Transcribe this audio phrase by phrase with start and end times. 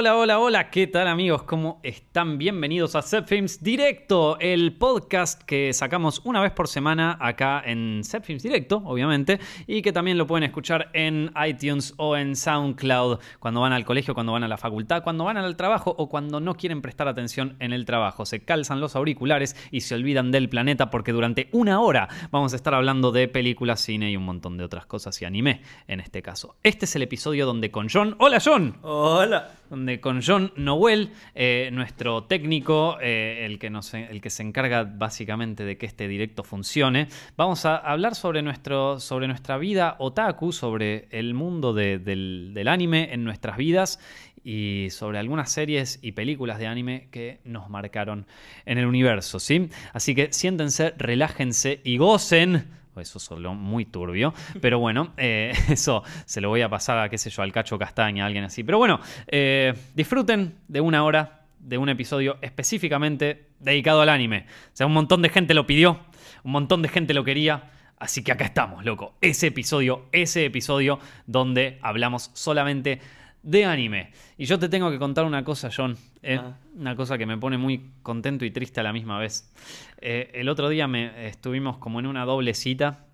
[0.00, 1.42] hola, hola, hola, ¿qué tal amigos?
[1.42, 2.38] ¿Cómo están?
[2.38, 8.42] Bienvenidos a Films Directo, el podcast que sacamos una vez por semana acá en Films
[8.42, 13.74] Directo, obviamente, y que también lo pueden escuchar en iTunes o en SoundCloud cuando van
[13.74, 16.80] al colegio, cuando van a la facultad, cuando van al trabajo o cuando no quieren
[16.80, 18.24] prestar atención en el trabajo.
[18.24, 22.56] Se calzan los auriculares y se olvidan del planeta porque durante una hora vamos a
[22.56, 26.22] estar hablando de películas, cine y un montón de otras cosas y anime en este
[26.22, 26.56] caso.
[26.62, 28.16] Este es el episodio donde con John...
[28.18, 28.78] ¡Hola John!
[28.80, 34.84] Hola donde con John Noel, eh, nuestro técnico, eh, el, que el que se encarga
[34.84, 40.52] básicamente de que este directo funcione, vamos a hablar sobre, nuestro, sobre nuestra vida otaku,
[40.52, 43.98] sobre el mundo del, del anime en nuestras vidas
[44.44, 48.26] y sobre algunas series y películas de anime que nos marcaron
[48.64, 49.68] en el universo, ¿sí?
[49.92, 54.34] Así que siéntense, relájense y gocen eso solo muy turbio.
[54.60, 57.78] Pero bueno, eh, eso se lo voy a pasar a, qué sé yo, al cacho
[57.78, 58.64] castaña, a alguien así.
[58.64, 64.46] Pero bueno, eh, disfruten de una hora de un episodio específicamente dedicado al anime.
[64.48, 66.00] O sea, un montón de gente lo pidió,
[66.42, 67.70] un montón de gente lo quería.
[67.98, 69.14] Así que acá estamos, loco.
[69.20, 73.00] Ese episodio, ese episodio donde hablamos solamente
[73.42, 74.12] de anime.
[74.38, 75.96] Y yo te tengo que contar una cosa, John.
[76.22, 76.56] Eh, ah.
[76.74, 79.52] Una cosa que me pone muy contento y triste a la misma vez.
[80.00, 83.06] Eh, el otro día me, estuvimos como en una doble cita,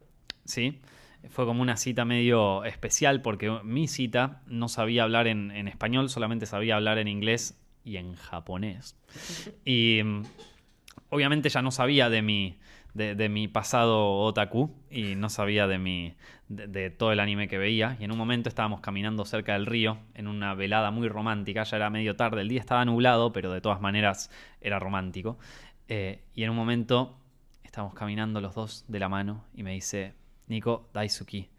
[0.45, 0.81] ¿sí?
[1.31, 6.09] Fue como una cita medio especial porque mi cita no sabía hablar en, en español,
[6.09, 8.97] solamente sabía hablar en inglés y en japonés.
[9.65, 10.23] Y mm,
[11.11, 12.59] obviamente ya no sabía de mi,
[12.97, 16.15] de, mi pasado otaku y no sabía de, mi,
[16.49, 17.97] de, todo el anime que veía.
[18.01, 21.63] Y en un momento estábamos caminando cerca del río en una velada muy romántica.
[21.65, 24.31] Ya era medio tarde, el día estaba nublado, pero de todas maneras
[24.61, 25.39] era romántico.
[25.89, 27.19] Eh, y en un momento
[27.63, 30.15] estábamos caminando los dos de la mano y me dice,
[30.47, 31.51] Nico, Daisuki.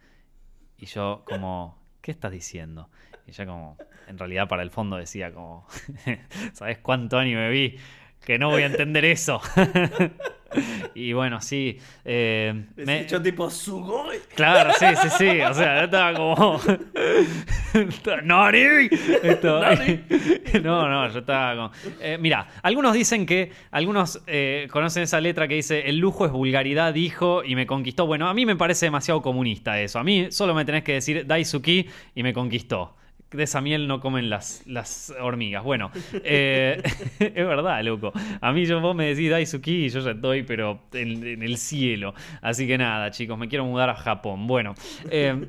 [0.79, 2.89] Y yo como, ¿qué estás diciendo?
[3.25, 3.77] Y ella como,
[4.07, 5.67] en realidad para el fondo decía como,
[6.53, 7.77] ¿sabes cuánto anime vi?
[8.23, 9.41] Que no voy a entender eso.
[10.95, 11.79] y bueno, sí.
[12.05, 13.01] Eh, me...
[13.01, 14.17] hecho tipo Sugoi.
[14.35, 15.41] Claro, sí, sí, sí.
[15.41, 16.59] O sea, yo estaba como.
[18.23, 18.89] ¡Nari!
[20.63, 21.71] no, no, yo estaba como.
[21.99, 23.51] Eh, mira, algunos dicen que.
[23.71, 28.05] Algunos eh, conocen esa letra que dice: El lujo es vulgaridad, dijo y me conquistó.
[28.05, 29.99] Bueno, a mí me parece demasiado comunista eso.
[29.99, 32.95] A mí solo me tenés que decir Daisuki y me conquistó
[33.31, 35.63] de esa miel no comen las, las hormigas.
[35.63, 35.91] Bueno,
[36.23, 36.81] eh,
[37.19, 38.13] es verdad, loco.
[38.41, 42.13] A mí yo, vos me decís Daisuki y yo ya estoy, pero en, el cielo.
[42.41, 44.47] Así que nada, chicos, me quiero mudar a Japón.
[44.47, 44.75] Bueno.
[45.09, 45.47] Eh,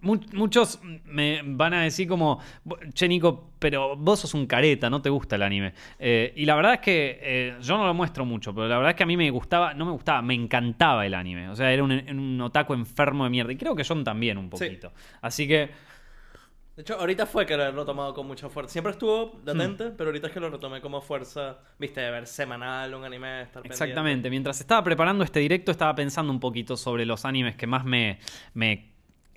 [0.00, 2.40] muchos me van a decir como,
[2.92, 5.72] che Nico, pero vos sos un careta, no te gusta el anime.
[5.98, 8.96] Eh, y la verdad es que yo no lo muestro mucho, pero la verdad es
[8.96, 11.48] que a mí me gustaba, no me gustaba, me encantaba el anime.
[11.48, 13.50] O sea, era un, un otaku enfermo de mierda.
[13.50, 14.92] Y creo que John también un poquito.
[15.20, 15.70] Así que
[16.78, 18.70] de hecho, ahorita fue que lo he retomado con mucha fuerza.
[18.70, 19.94] Siempre estuvo latente, hmm.
[19.96, 23.66] pero ahorita es que lo retomé como fuerza, viste, de ver semanal un anime, estar
[23.66, 24.30] Exactamente.
[24.30, 28.20] Mientras estaba preparando este directo, estaba pensando un poquito sobre los animes que más me,
[28.54, 28.92] me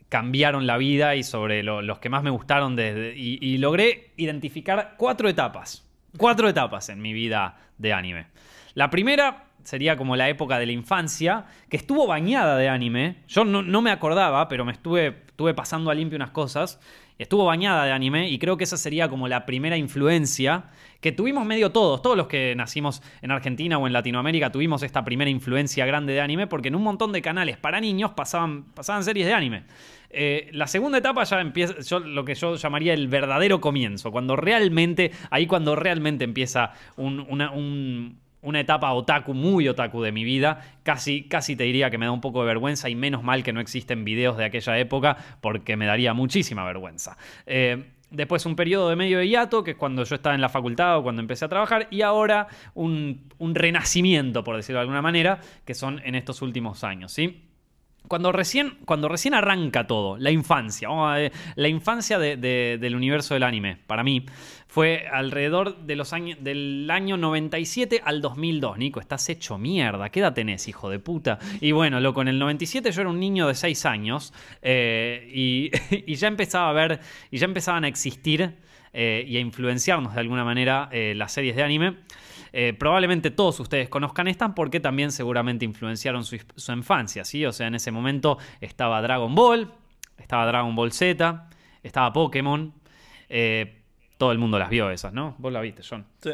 [0.08, 5.28] cambiaron la vida y sobre los que más me gustaron desde, y, logré identificar cuatro
[5.28, 5.84] etapas.
[6.18, 8.28] Cuatro etapas en mi vida de anime.
[8.76, 13.24] La primera sería como la época de la infancia, que estuvo bañada de anime.
[13.28, 16.80] Yo no, no me acordaba, pero me estuve, estuve pasando a limpio unas cosas
[17.22, 20.66] estuvo bañada de anime y creo que esa sería como la primera influencia
[21.02, 25.04] que tuvimos medio todos, todos los que nacimos en Argentina o en Latinoamérica tuvimos esta
[25.04, 29.04] primera influencia grande de anime porque en un montón de canales para niños pasaban, pasaban
[29.04, 29.64] series de anime.
[30.10, 35.12] Eh, la segunda etapa ya empieza, lo que yo llamaría el verdadero comienzo, cuando realmente,
[35.30, 40.62] ahí cuando realmente empieza un, un una etapa otaku, muy otaku de mi vida.
[40.84, 43.54] Casi, casi te diría que me da un poco de vergüenza y menos mal que
[43.54, 47.18] no existen videos de aquella época porque me daría muchísima vergüenza.
[47.46, 50.50] Eh, después un periodo de medio de hiato, que es cuando yo estaba en la
[50.50, 55.02] facultad o cuando empecé a trabajar, y ahora un, un renacimiento, por decirlo de alguna
[55.02, 57.51] manera, que son en estos últimos años, ¿sí?
[58.08, 60.90] Cuando recién, cuando recién arranca todo, la infancia,
[61.56, 64.26] la infancia del universo del anime, para mí,
[64.72, 68.78] fue alrededor de los años, del año 97 al 2002.
[68.78, 70.08] Nico, estás hecho mierda.
[70.10, 71.40] ¿Qué edad tenés, hijo de puta?
[71.60, 75.30] Y bueno, loco, en el 97 yo era un niño de 6 años eh,
[76.08, 78.56] y, ya empezaba a ver, y ya empezaban a existir
[78.94, 81.98] eh, y a influenciarnos de alguna manera eh, las series de anime.
[82.54, 86.38] Eh, probablemente todos ustedes conozcan estas porque también seguramente influenciaron su,
[86.74, 87.46] infancia, ¿sí?
[87.46, 89.72] O sea, en ese momento estaba Dragon Ball,
[90.18, 91.50] estaba Dragon Ball Z,
[91.84, 92.74] estaba Pokémon.
[93.30, 93.82] Eh,
[94.18, 95.36] todo el mundo las vio esas, ¿no?
[95.38, 96.06] Vos la viste, John.
[96.20, 96.32] Sí.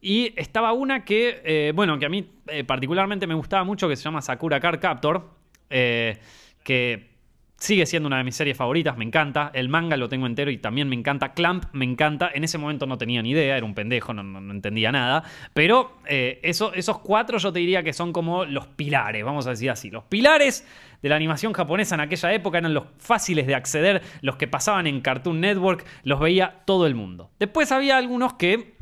[0.00, 2.30] Y estaba una que, eh, bueno, que a mí
[2.66, 5.30] particularmente me gustaba mucho, que se llama Sakura Card Captor,
[5.68, 7.15] que
[7.58, 9.50] Sigue siendo una de mis series favoritas, me encanta.
[9.54, 11.32] El manga lo tengo entero y también me encanta.
[11.32, 12.30] Clamp me encanta.
[12.34, 15.24] En ese momento no tenía ni idea, era un pendejo, no, no- entendía nada.
[15.54, 19.50] Pero eh, eso- esos cuatro yo te diría que son como los pilares, vamos a
[19.50, 19.90] decir así.
[19.90, 20.68] Los pilares
[21.00, 24.86] de la animación japonesa en aquella época eran los fáciles de acceder, los que pasaban
[24.86, 27.30] en Cartoon Network, los veía todo el mundo.
[27.38, 28.76] Después había algunos que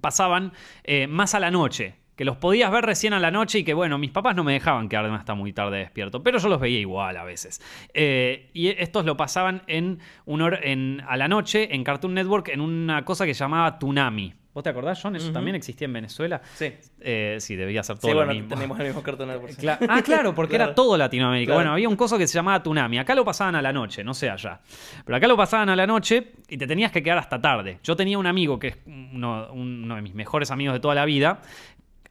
[0.00, 0.52] pasaban
[0.84, 1.96] eh, más a la noche.
[2.16, 4.54] Que los podías ver recién a la noche y que, bueno, mis papás no me
[4.54, 7.60] dejaban quedarme hasta muy tarde despierto, pero yo los veía igual a veces.
[7.94, 12.60] Eh, y estos lo pasaban en un en, a la noche en Cartoon Network en
[12.62, 14.32] una cosa que se llamaba Tunami.
[14.54, 15.14] ¿Vos te acordás, John?
[15.14, 16.40] Eso también existía en Venezuela.
[16.54, 16.72] Sí.
[17.00, 18.48] Eh, sí, debía ser todo Sí, lo bueno, mismo.
[18.54, 19.52] tenemos el mismo Cartoon Network.
[19.58, 20.70] Cla- ah, claro, porque Claro.
[20.70, 21.48] era todo Latinoamérica.
[21.50, 21.58] Claro.
[21.58, 22.96] Bueno, había un coso que se llamaba Tunami.
[22.98, 24.60] Acá lo pasaban a la noche, no sé allá.
[25.04, 27.80] Pero acá lo pasaban a la noche y te tenías que quedar hasta tarde.
[27.82, 31.04] Yo tenía un amigo que es uno, uno de mis mejores amigos de toda la
[31.04, 31.42] vida.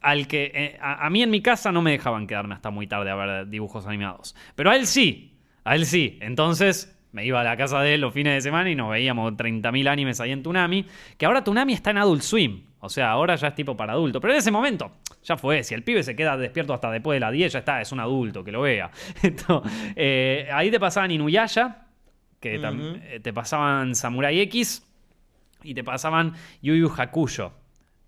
[0.00, 2.86] Al que eh, a, a mí en mi casa no me dejaban quedarme hasta muy
[2.86, 4.34] tarde a ver dibujos animados.
[4.54, 6.18] Pero a él sí, a él sí.
[6.20, 9.32] Entonces me iba a la casa de él los fines de semana y nos veíamos
[9.32, 10.84] 30.000 animes ahí en Tunami.
[11.16, 12.62] Que ahora Tunami está en Adult Swim.
[12.80, 14.20] O sea, ahora ya es tipo para adulto.
[14.20, 15.64] Pero en ese momento, ya fue.
[15.64, 18.00] Si el pibe se queda despierto hasta después de las 10, ya está, es un
[18.00, 18.90] adulto, que lo vea.
[19.22, 21.86] Entonces, eh, ahí te pasaban Inuyasha,
[22.38, 24.86] que eh, te pasaban Samurai X
[25.62, 27.52] y te pasaban Yu Yu Hakusho.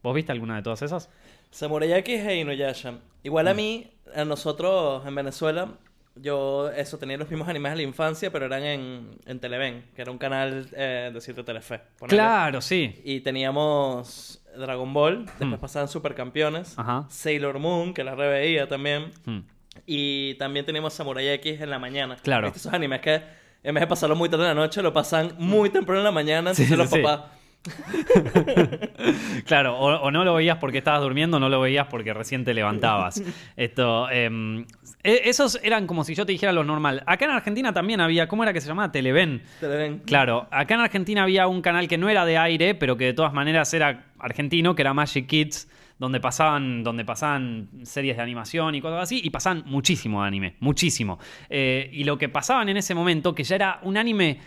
[0.03, 1.11] ¿Vos viste alguna de todas esas?
[1.51, 2.95] Samurai X e Inuyasha.
[3.23, 3.49] Igual Mm.
[3.49, 5.69] a mí, a nosotros en Venezuela,
[6.17, 10.03] yo eso tenía los mismos animes de la infancia, pero eran en, en Televen, que
[10.03, 11.81] era un canal eh, de cierto Telefe.
[11.99, 12.17] ponele.
[12.17, 13.01] Claro, sí.
[13.05, 15.55] Y teníamos Dragon Ball, después Hmm.
[15.61, 17.07] pasaban Supercampeones, Ajá.
[17.09, 19.41] Sailor Moon, que la reveía también, Hmm.
[19.87, 22.17] y también teníamos Samurai X en la mañana.
[22.23, 22.47] Claro.
[22.49, 23.23] ¿Viste esos animes que
[23.63, 26.11] en vez de pasarlo muy tarde en la noche, lo pasan muy temprano en la
[26.13, 27.03] mañana, Sí, entonces los sí.
[27.03, 27.31] papás...
[29.47, 32.45] Claro, o, o no lo veías porque estabas durmiendo, o no lo veías porque recién
[32.45, 33.23] te levantabas.
[33.57, 34.65] Esto, em,
[35.03, 37.03] e- esos eran como si yo te dijera lo normal.
[37.07, 38.93] Acá en Argentina también había, ¿cómo era que se llamaba?
[38.93, 39.43] Televen.
[39.61, 40.01] Televen.
[40.01, 43.13] Claro, acá en Argentina había un canal que no era de aire, pero que de
[43.13, 45.69] todas maneras era argentino, que era Magic Kids,
[45.99, 51.19] donde pasaban, donde pasaban series de animación y cosas así, y pasaban muchísimo anime, muchísimo.
[51.51, 54.39] Eh, y lo que pasaban en ese momento, que ya era un anime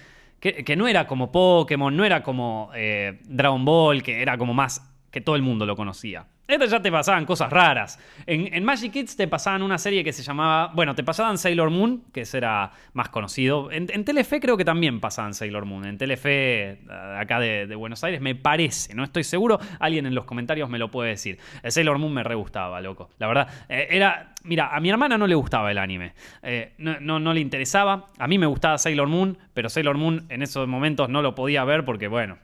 [0.41, 4.81] que, no era como Pokémon, no era como eh, Dragon Ball, que era como más
[5.11, 6.25] que todo el mundo lo conocía.
[6.51, 7.97] Esto ya te pasaban cosas raras.
[8.25, 10.69] En, Magic Kids te pasaban una serie que se llamaba.
[10.75, 13.71] Bueno, te pasaban Sailor Moon, que ese era más conocido.
[13.71, 15.85] En, Telefe creo que también pasaban Sailor Moon.
[15.85, 16.77] En Telefe, eh,
[17.17, 19.61] acá de, de Buenos Aires, me parece, no estoy seguro.
[19.79, 21.39] Alguien en los comentarios me lo puede decir.
[21.65, 23.09] Sailor Moon me re gustaba, loco.
[23.17, 24.33] La verdad, eh, era.
[24.43, 26.15] Mira, a mi hermana no le gustaba el anime.
[26.43, 28.09] Eh, no le interesaba.
[28.19, 31.63] A mí me gustaba Sailor Moon, pero Sailor Moon en esos momentos no lo podía
[31.63, 32.39] ver porque, bueno.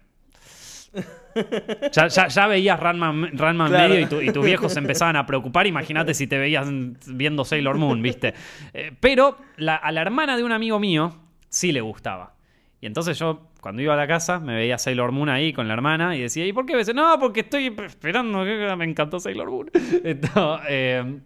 [1.91, 3.89] Ya, ya, ya veías Ranma, Ranma Claro.
[3.89, 5.67] medio y, tu- y tus viejos se empezaban a preocupar.
[5.67, 6.67] Imagínate si te veías
[7.07, 8.33] viendo Sailor Moon, ¿viste?
[8.73, 11.13] Eh, pero la- a la hermana de un amigo mío
[11.49, 12.33] sí le gustaba.
[12.81, 15.73] Y entonces yo, cuando iba a la casa, me veía Sailor Moon ahí con la
[15.73, 16.93] hermana y decía, ¿y por qué ves?
[16.93, 18.43] No, porque estoy esperando,
[18.77, 19.69] me encantó Sailor Moon.
[20.03, 21.19] Entonces, eh,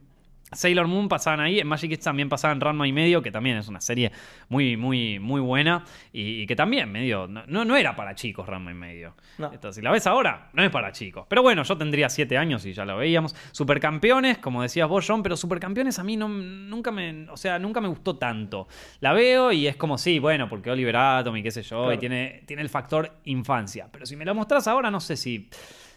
[0.51, 3.68] Sailor Moon pasaban ahí, en Magic Kids también pasaban Ranma y medio, que también es
[3.68, 4.12] una serie
[4.50, 8.71] muy, muy, muy buena y, y que también medio, no, no, era para chicos Ranma
[8.71, 9.15] y medio.
[9.38, 9.51] No.
[9.51, 11.25] Esto, si la ves ahora, no es para chicos.
[11.30, 13.36] Pero bueno, yo tendría 7 años y ya lo veíamos.
[13.51, 17.80] Supercampeones, como decías vos, John, pero Supercampeones a mí no, nunca me, o sea, nunca
[17.81, 18.68] me gustó tanto.
[19.00, 21.94] La veo y es como, sí, bueno, porque Oliver Atom y qué sé yo, Claro.
[21.94, 23.88] y tiene, tiene el factor infancia.
[23.92, 25.50] Pero si me lo mostrás ahora, no sé si,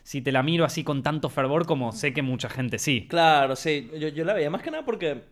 [0.04, 3.06] si te la miro así con tanto fervor como sé que mucha gente sí.
[3.10, 3.90] Claro, sí.
[3.98, 5.22] Yo, yo la veía más que nada porque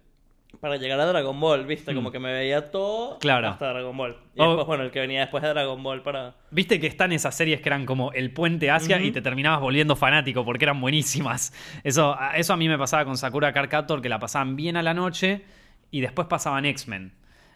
[0.60, 1.94] para llegar a Dragon Ball, ¿viste?
[1.94, 2.12] Como Mm.
[2.12, 3.48] que me veía todo Claro.
[3.48, 4.16] hasta Dragon Ball.
[4.34, 4.48] Y Oh.
[4.48, 6.34] después, bueno, el que venía después de Dragon Ball para...
[6.50, 9.94] Viste que están esas series que eran como el puente hacia y te terminabas volviendo
[9.96, 11.52] fanático porque eran buenísimas.
[11.84, 14.76] Eso, a- eso a mí me pasaba con Sakura Card Captor, que la pasaban bien
[14.76, 15.42] a la noche
[15.90, 17.12] y después pasaban X-Men.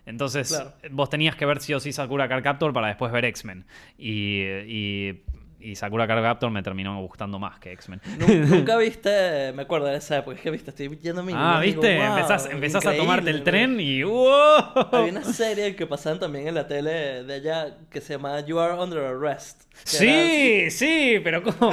[0.06, 0.72] Entonces Claro.
[0.90, 3.66] vos tenías que ver sí o sí Sakura Card Captor para después ver X-Men.
[3.98, 5.22] Y, y,
[5.70, 8.00] y Sakura Card Captor me terminó gustando más que X-Men.
[8.18, 11.32] Nu- Nunca viste, me acuerdo de esa época, es que viste, estoy yendo a mi
[11.34, 11.96] Ah, y digo, ¿viste?
[11.98, 14.56] "Wow, empezás empezás a tomarte el tren y ¡wow!
[14.92, 18.58] Había una serie que pasaban también en la tele de allá que se llama You
[18.58, 19.62] Are Under Arrest.
[19.84, 21.72] Sí, sí, pero ¿cómo?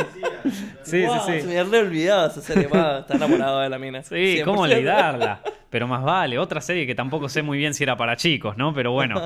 [0.83, 1.41] Sí, era- Wow, sí, sí.
[1.41, 4.03] Se me había olvidado esa serie, está enamorado de la mina.
[4.03, 4.73] Sí, ¿cómo 100%.
[4.73, 5.41] olvidarla?
[5.69, 8.73] Pero más vale, otra serie que tampoco sé muy bien si era para chicos, ¿no?
[8.75, 9.19] Pero bueno.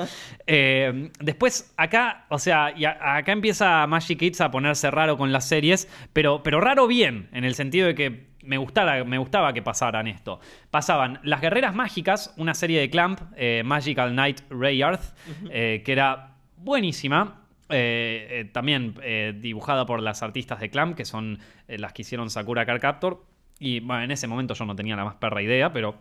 [0.45, 5.31] Eh, después, acá, o sea, y a- acá empieza Magic Kids a ponerse raro con
[5.31, 9.53] las series, pero, pero raro bien, en el sentido de que me, gustara, me gustaba
[9.53, 10.39] que pasaran esto.
[10.71, 15.15] Pasaban Las Guerreras Mágicas, una serie de Clamp, eh, Magical Knight Rayarth,
[15.51, 17.43] eh, que era buenísima.
[17.69, 18.95] Eh, también
[19.41, 21.37] dibujada por las artistas de Clamp, que son
[21.67, 23.23] las que hicieron Sakura Card Captor.
[23.59, 25.99] Y bueno, en ese momento yo no tenía la más perra idea, pero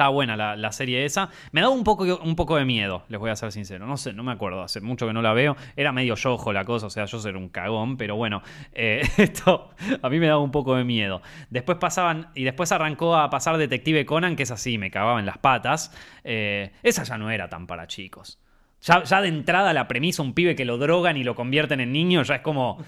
[0.00, 1.28] estaba buena la, la serie esa.
[1.52, 3.86] Me daba un poco, un poco de miedo, les voy a ser sincero.
[3.86, 5.58] No sé, no me acuerdo, hace mucho que no la veo.
[5.76, 8.42] Era medio yojo la cosa, o sea, yo soy un cagón, pero bueno,
[8.72, 11.20] eh, esto a mí me daba un poco de miedo.
[11.50, 15.26] Después pasaban, y después arrancó a pasar Detective Conan, que es así, me cagaba en
[15.26, 15.92] las patas.
[16.24, 18.40] Eh, esa ya no era tan para chicos.
[18.80, 21.92] Ya, ya de entrada la premisa, un pibe que lo drogan y lo convierten en
[21.92, 22.82] niño, ya es como,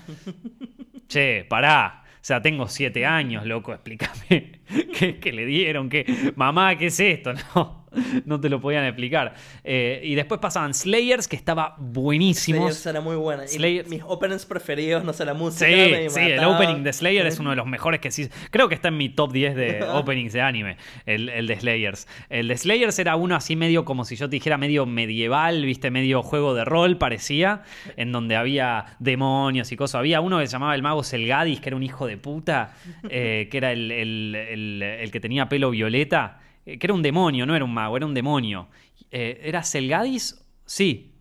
[1.09, 2.02] che, pará.
[2.23, 4.61] Sea, tengo siete años, loco, explícame
[4.99, 7.33] qué, qué le dieron, qué, mamá, ¿qué es esto?
[7.55, 7.82] No,
[8.25, 9.35] no te lo podían explicar.
[9.65, 12.59] Eh, y después pasaban Slayers, que estaba buenísimo.
[12.61, 13.45] Slayers era muy buena.
[13.45, 15.67] Y Slayers- mis openings preferidos, no sé, la música.
[15.67, 18.29] Sí, me sí, el opening de Slayer es uno de los mejores que sí.
[18.51, 22.09] Creo que está en mi top 10 de openings de anime, el, el de Slayers.
[22.29, 25.91] El de Slayers era uno así medio como si yo te dijera medio medieval, viste,
[25.91, 27.63] medio juego de rol parecía,
[27.97, 29.97] en donde había demonios y cosas.
[29.97, 32.75] Había uno que se llamaba el mago Selgadis, que era un hijo de puta,
[33.09, 37.03] eh, que era el, el- el- el que tenía pelo violeta, eh, que era un
[37.03, 38.69] demonio, no era un mago, era un demonio.
[39.11, 40.45] Eh, ¿Era Selgadis?
[40.65, 41.13] Sí,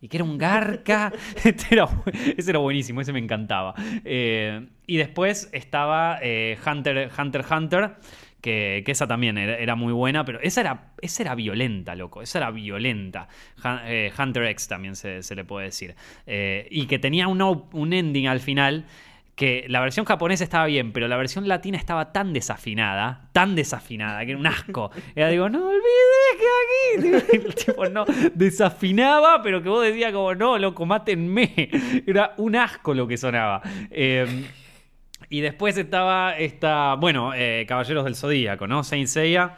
[0.00, 1.12] y que era un garca.
[1.44, 1.88] Este era
[2.36, 3.74] ese era buenísimo, ese me encantaba.
[4.04, 6.18] Eh, y después estaba
[6.66, 7.94] Hunter Hunter Hunter,
[8.40, 12.22] que, que esa también era, era muy buena, pero esa era, esa era violenta, loco.
[12.22, 13.28] Esa era violenta.
[13.62, 15.94] Hun- eh, Hunter X también se, se le puede decir.
[16.26, 18.86] Eh, y que tenía un ending al final.
[19.40, 24.22] Que la versión japonesa estaba bien, pero la versión latina estaba tan desafinada, tan desafinada,
[24.26, 24.90] que era un asco.
[25.14, 27.36] Era digo, no olvides que aquí.
[27.46, 28.04] El tipo no
[28.34, 31.70] desafinaba, pero que vos decías como, no, loco, mátenme.
[32.06, 33.62] Era un asco lo que sonaba.
[33.90, 34.44] Eh,
[35.30, 38.84] y después estaba esta, bueno, eh, Caballeros del Zodíaco, ¿no?
[38.84, 39.56] Saint Seiya.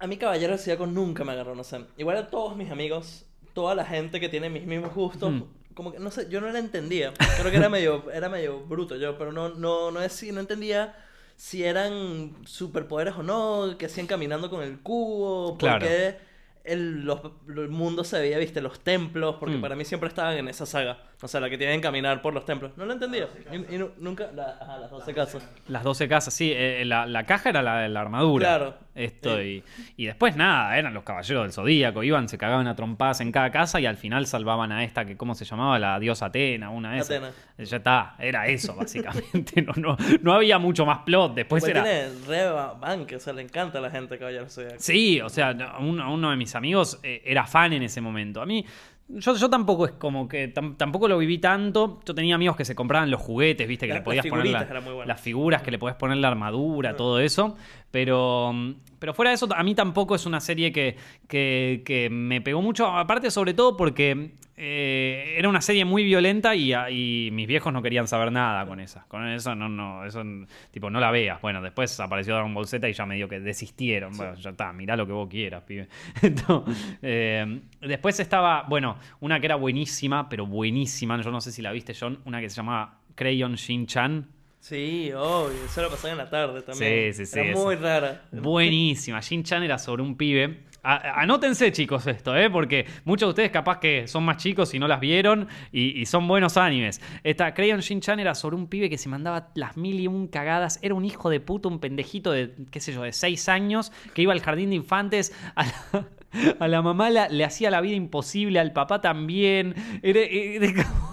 [0.00, 1.82] A mí Caballero del Zodíaco nunca me agarró, no sé.
[1.98, 5.44] Igual a todos mis amigos, toda la gente que tiene mis mismos gustos, Mm.
[5.74, 7.12] Como que, no sé, yo no la entendía.
[7.38, 10.94] Creo que era medio, era medio bruto yo, pero no, no, no, es, no entendía
[11.36, 15.86] si eran superpoderes o no, que hacían caminando con el cubo, por Claro.
[15.86, 16.16] qué
[16.64, 19.60] el, los- el mundo se veía, viste, los templos, porque Mm.
[19.60, 20.98] para mí siempre estaban en esa saga.
[21.24, 22.76] O sea, la que tienen que caminar por los templos.
[22.76, 23.28] No lo entendía.
[23.50, 25.48] Y, y nu- nunca, la- ajá, las 12 casas.
[25.68, 26.52] Las 12 casas, sí.
[26.54, 28.46] eh, la, la caja era la, la armadura.
[28.46, 28.74] Claro.
[28.94, 29.64] Esto, y,
[29.96, 32.02] y después nada, eran los caballeros del zodíaco.
[32.04, 35.16] Iban, se cagaban a trompadas en cada casa y al final salvaban a esta que,
[35.16, 35.78] ¿cómo se llamaba?
[35.80, 37.10] La diosa Atena, una de esas.
[37.16, 37.32] Atena.
[37.58, 39.62] Eh, Ya está, era eso, básicamente.
[39.66, 41.34] no, no, no había mucho más plot.
[41.34, 41.82] Después Pues era.
[41.82, 44.76] tiene re banque, o sea, le encanta a la gente Caballero del Zodíaco.
[44.78, 48.42] Sí, o sea, uno, uno de mis amigos eh, era fan en ese momento.
[48.42, 48.64] A mí,
[49.08, 52.00] yo, yo tampoco es como que tam- tampoco lo viví tanto.
[52.06, 54.58] Yo tenía amigos que se compraban los juguetes, viste, que le podías poner la-
[55.06, 57.56] las figuras, que le podías poner la armadura, todo eso.
[57.90, 58.72] Pero, mm,
[59.04, 60.96] pero fuera de eso, a mí tampoco es una serie que,
[61.28, 62.86] que, que me pegó mucho.
[62.86, 67.70] Aparte, sobre todo porque eh, era una serie muy violenta y, a- y mis viejos
[67.70, 69.04] no querían saber nada con esa.
[69.08, 70.22] Con eso no, no, eso
[70.70, 71.38] tipo, no la veas.
[71.42, 74.16] Bueno, después apareció Dragon Ball Z y ya medio que desistieron.
[74.16, 75.86] Bueno, ya está, mirá lo que vos quieras, pibe.
[76.22, 81.20] Entonces, eh, después estaba, bueno, una que era buenísima, pero buenísima.
[81.20, 84.28] Yo no sé si la viste, John, una que se llamaba Crayon Shin-Chan.
[84.66, 87.12] Sí, obvio, eso lo pasaban en la tarde también.
[87.12, 87.62] Sí, sí, sí, Era eso.
[87.64, 88.22] muy rara.
[88.32, 89.20] Buenísima.
[89.20, 90.60] Shin-Chan era sobre un pibe.
[90.82, 92.48] A- anótense, chicos, esto, ¿eh?
[92.48, 96.06] Porque muchos de ustedes capaz que son más chicos y no las vieron y, y
[96.06, 97.02] son buenos animes.
[97.24, 100.78] Esta Crayon Shin-Chan era sobre un pibe que se mandaba las mil y un cagadas.
[100.80, 104.22] Era un hijo de puta, un pendejito de, qué sé yo, de seis años que
[104.22, 105.34] iba al jardín de infantes.
[105.56, 106.06] A la,
[106.58, 109.74] a la mamá la- le hacía la vida imposible, al papá también.
[110.02, 111.03] Era- era como-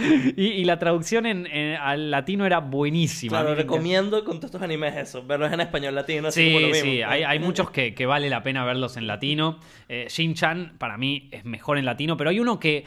[0.36, 3.40] y, y la traducción en, en- al latino era buenísima.
[3.40, 6.74] Claro, recomiendo con todos estos animes eso, verlos en español latino, así Sí, como lo
[6.74, 9.58] sí, hay, hay muchos que, que vale la pena verlos en latino.
[9.88, 12.84] Eh, Shin-Chan para mí es mejor en latino, pero hay uno que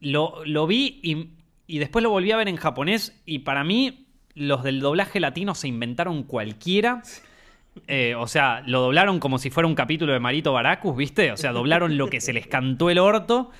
[0.00, 1.28] lo, lo vi y,
[1.66, 5.54] y después lo volví a ver en japonés y para mí los del doblaje latino
[5.54, 7.02] se inventaron cualquiera.
[7.88, 11.32] Eh, o sea, lo doblaron como si fuera un capítulo de Marito Baracus, ¿viste?
[11.32, 13.50] O sea, doblaron lo que se les cantó el orto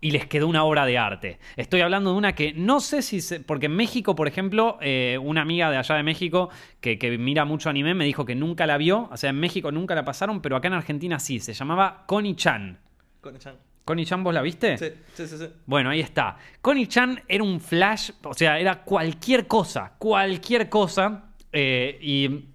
[0.00, 1.38] y les quedó una obra de arte.
[1.56, 3.20] Estoy hablando de una que no sé si...
[3.20, 7.18] Se, porque en México, por ejemplo, eh, una amiga de allá de México que, que
[7.18, 9.08] mira mucho anime me dijo que nunca la vio.
[9.10, 11.40] O sea, en México nunca la pasaron, pero acá en Argentina sí.
[11.40, 12.78] Se llamaba Connie-chan.
[13.20, 13.56] Con Chan.
[13.84, 14.78] ¿Connie-chan vos la viste?
[14.78, 15.48] Sí, sí, sí, sí.
[15.66, 16.36] Bueno, ahí está.
[16.62, 21.24] Connie-chan era un flash, o sea, era cualquier cosa, cualquier cosa.
[21.52, 22.49] eh, y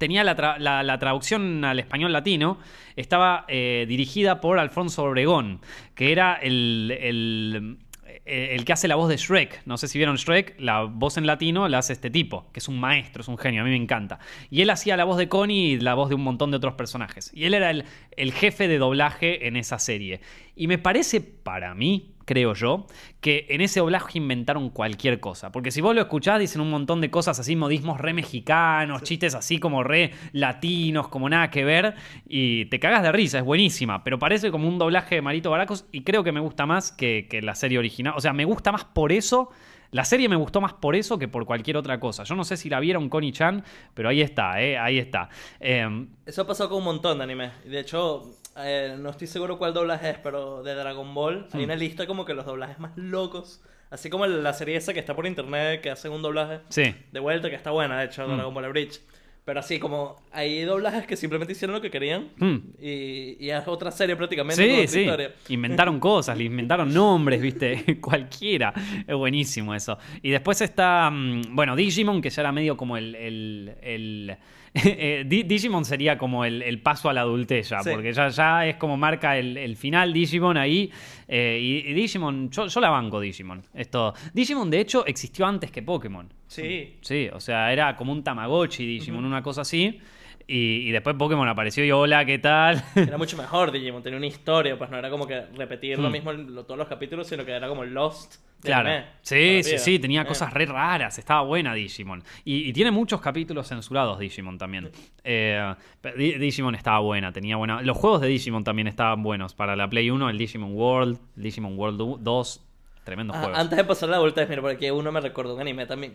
[0.00, 2.58] tenía la, tra- la- la traducción al español latino.
[2.96, 5.60] Estaba eh, dirigida por Alfonso Obregón,
[5.94, 7.76] que era el, el-
[8.24, 9.62] eh, el que hace la voz de Shrek.
[9.66, 12.68] No sé si vieron Shrek, la voz en latino la hace este tipo, que es
[12.68, 14.18] un maestro, es un genio, a mí me encanta.
[14.50, 16.74] Y él hacía la voz de Connie y la voz de un montón de otros
[16.74, 17.30] personajes.
[17.34, 17.84] Y él era el,
[18.16, 20.20] el jefe de doblaje en esa serie.
[20.56, 22.86] Y me parece, para mí, creo yo,
[23.20, 25.50] que en ese doblaje inventaron cualquier cosa.
[25.50, 29.34] Porque si vos lo escuchás, dicen un montón de cosas así, modismos re mexicanos, chistes
[29.34, 31.96] así como re latinos, como nada que ver.
[32.28, 34.04] Y te cagas de risa, es buenísima.
[34.04, 37.26] Pero parece como un doblaje de Marito Baracos y creo que me gusta más que,
[37.28, 38.14] que la serie original.
[38.16, 39.50] O sea, me gusta más por eso.
[39.90, 42.22] La serie me gustó más por eso que por cualquier otra cosa.
[42.22, 44.78] Yo no sé si la vieron Connie Chan, pero ahí está, ¿eh?
[44.78, 45.30] ahí está.
[45.58, 47.50] Eh, Eso pasado con un montón de animes.
[47.66, 51.60] Y de hecho, eh, no estoy seguro cuál doblaje es, pero de Dragon Ball hay
[51.60, 51.64] Hmm.
[51.64, 53.62] una lista como que los doblajes más locos.
[53.90, 56.94] Así como la serie esa que está por internet, que hacen un doblaje sí.
[57.10, 58.36] de vuelta, que está buena, de hecho, Mm.
[58.36, 59.00] Dragon Ball Bridge.
[59.44, 62.28] Pero así como hay doblajes que simplemente hicieron lo que querían.
[62.36, 62.56] Mm.
[62.78, 64.86] Y, y es otra serie prácticamente.
[64.86, 65.00] Sí, sí.
[65.00, 65.34] historia.
[65.48, 68.72] Inventaron cosas, le inventaron nombres, viste, cualquiera.
[69.08, 69.98] Es buenísimo eso.
[70.22, 73.14] Y después está, mm, bueno, Digimon, que ya era medio como el...
[73.16, 74.36] el- el-
[74.74, 77.90] eh, Di- Digimon sería como el, el paso a la adultez ya, Sí.
[77.92, 80.90] porque ya, ya es como marca el, el final Digimon ahí.
[81.28, 83.62] eh, y, y Digimon, yo, yo la banco Digimon.
[83.74, 86.28] Esto, Digimon de hecho existió antes que Pokémon.
[86.46, 86.96] Sí.
[87.00, 90.00] Sí, o sea, era como un Tamagotchi Digimon, una cosa así.
[90.46, 92.82] Y, y después Pokémon apareció y hola, ¿qué tal?
[92.96, 96.12] Era mucho mejor Digimon, tenía una historia, pues no era como que repetir lo Mm.
[96.12, 98.36] mismo en lo- todos los capítulos, sino que era como Lost.
[98.60, 98.88] de Claro.
[98.90, 100.26] anime, Sí, sí, sí, tenía Eh.
[100.26, 102.22] cosas re raras, estaba buena Digimon.
[102.44, 104.90] Y, y tiene muchos capítulos censurados Digimon también.
[105.24, 107.80] Eh, pero Di- Digimon estaba buena, tenía buena.
[107.80, 109.54] Los juegos de Digimon también estaban buenos.
[109.54, 112.66] Para la Play 1, el Digimon World, el Digimon World 2,
[113.04, 113.58] tremendos Ah, juegos.
[113.58, 116.12] antes de pasar la vuelta, mira, por aquí uno me recordó un anime también.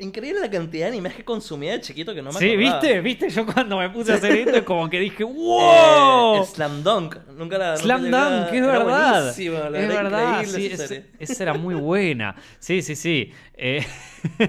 [0.00, 2.80] Increíble la cantidad de animes que consumía de chiquito que no me sí, acordaba.
[2.80, 3.00] ¿viste?
[3.00, 3.30] ¿Viste?
[3.30, 6.44] Yo cuando me puse a hacer esto es como que dije, Eh, ¡Wow!
[6.44, 7.16] Slam Dunk.
[7.36, 7.76] Nunca la.
[7.76, 9.34] Slam Dunk, es verdad.
[9.70, 12.34] la es verdad, sí, esa es- esa era muy buena.
[12.58, 13.32] Sí, sí, sí.
[13.56, 13.84] Eh,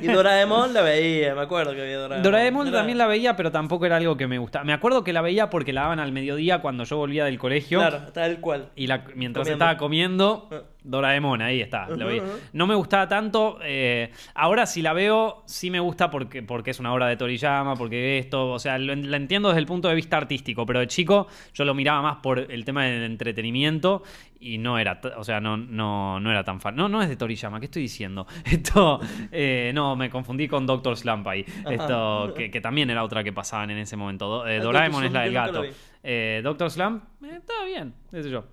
[0.02, 2.24] Y Doraemon la veía, me acuerdo que había Doraemon.
[2.24, 4.64] Doraemon Era- también la veía, pero tampoco era algo que me gustaba.
[4.66, 7.80] Me acuerdo que la veía porque la daban al mediodía cuando yo volvía del colegio.
[7.80, 8.70] Claro, tal cual.
[8.76, 9.66] Y la- mientras Comiendo.
[9.66, 10.62] estaba comiendo, Ah.
[10.84, 11.88] Doraemon, ahí está.
[11.90, 12.24] Ujú, ujú.
[12.54, 13.60] No me gustaba tanto.
[13.64, 17.76] eh, ahora si la veo, sí me gusta porque, porque es una obra de Toriyama,
[17.76, 20.88] porque esto, o sea, lo, la entiendo desde el punto de vista artístico, pero de
[20.88, 24.04] chico yo lo miraba más por el tema del entretenimiento
[24.40, 26.76] y no era, o sea, no, no, no era tan fan.
[26.76, 28.28] No, no es de Toriyama, ¿qué estoy diciendo?
[28.46, 29.00] Esto,
[29.32, 31.46] eh, no, me confundí con Doctor Slump ahí.
[31.70, 34.28] Esto, que, que también era otra que pasaban en ese momento.
[34.28, 35.64] Do- eh, Doraemon es la del gato.
[36.04, 38.46] Eh, Doctor Slump, estaba bien, qué sé yo.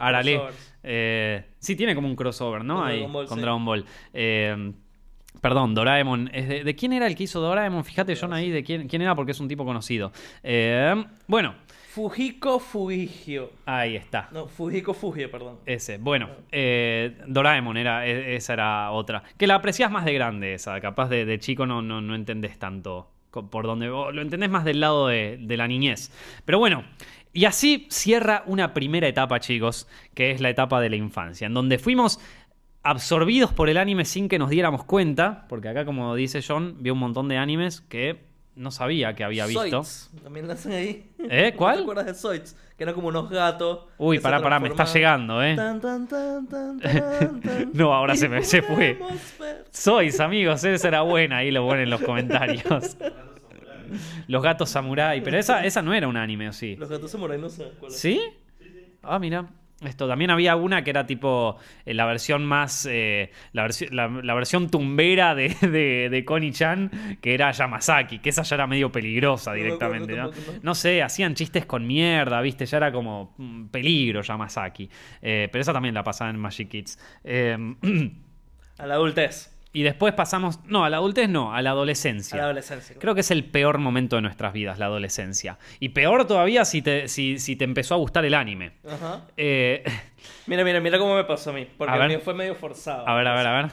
[0.00, 0.40] Arale.
[1.60, 2.78] sí, tiene como un crossover, ¿no?
[2.78, 3.42] Con Ahí, Dragon Ball, con sí.
[3.42, 3.84] Dragon Ball.
[5.40, 6.30] Perdón, Doraemon.
[6.32, 7.84] ¿Es de, de quién era el que hizo Doraemon?
[7.84, 10.12] Fíjate, John, ahí de quién, quién era porque es un tipo conocido.
[10.42, 10.94] Eh,
[11.26, 11.54] bueno,
[11.90, 13.52] Fujiko Fugio.
[13.64, 14.28] ahí está.
[14.32, 15.58] No, Fujiko Fugio, perdón.
[15.66, 15.98] Ese.
[15.98, 19.22] Bueno, eh, Doraemon era, e- esa era otra.
[19.36, 20.80] Que la apreciás más de grande esa.
[20.80, 23.88] Capaz de, de chico no, no, no entendés tanto por dónde.
[23.90, 26.10] o Lo entendés más del lado de, de la niñez.
[26.44, 26.84] Pero bueno.
[27.32, 31.52] Y así cierra una primera etapa, chicos, que es la etapa de la infancia, en
[31.52, 32.18] donde fuimos
[32.90, 36.92] absorbidos por el anime sin que nos diéramos cuenta, porque acá, como dice John, vio
[36.92, 39.82] un montón de animes que no sabía que había visto.
[39.82, 41.10] Zoids, También la hacen ahí.
[41.18, 41.50] ¿Eh?
[41.52, 41.76] ¿No ¿Cuál?
[41.76, 42.56] ¿Te acuerdas de Zoids?
[42.76, 43.86] Que eran como unos gatos.
[43.98, 45.56] Uy, pará, pará, me está llegando, ¿eh?
[45.56, 47.70] Tan, tan, tan, tan, tan, tan.
[47.74, 48.98] No, ahora se me se fue.
[49.70, 52.96] Sois, amigos, esa era buena, ahí lo ponen en los comentarios.
[54.26, 56.76] Los gatos samurai, pero esa, esa no era un anime, ¿o sí?
[56.76, 57.98] Los gatos samurai no sé cuál es.
[57.98, 58.20] ¿Sí?
[59.02, 59.46] Ah, mira.
[59.82, 62.86] Esto también había una que era tipo eh, la versión más.
[62.90, 68.30] eh, la, versi- la- la versión tumbera de, de, de Connie-chan, que era Yamazaki, que
[68.30, 70.14] esa ya era medio peligrosa directamente,
[70.62, 70.74] ¿no?
[70.74, 72.64] sé, hacían chistes con mierda, ¿viste?
[72.64, 74.88] Ya era como mm, peligro Yamazaki.
[75.20, 76.98] Eh, pero esa también la pasaba en Magic Kids.
[77.22, 77.56] Eh,
[78.78, 79.55] A la adultez.
[79.78, 80.60] Y después pasamos.
[80.64, 82.36] No, a la adultez no, a la A adolescencia.
[82.38, 82.96] la adolescencia.
[82.98, 85.58] Creo que es el peor momento de nuestras vidas, la adolescencia.
[85.80, 88.72] Y peor todavía si te, si, si te empezó a gustar el anime.
[88.88, 89.22] Ajá.
[89.36, 89.84] Eh,
[90.46, 91.68] Mira, mira, mira cómo me pasó a mí.
[91.76, 93.06] Porque A fue medio forzado.
[93.06, 93.70] a ver, a ver, a ver.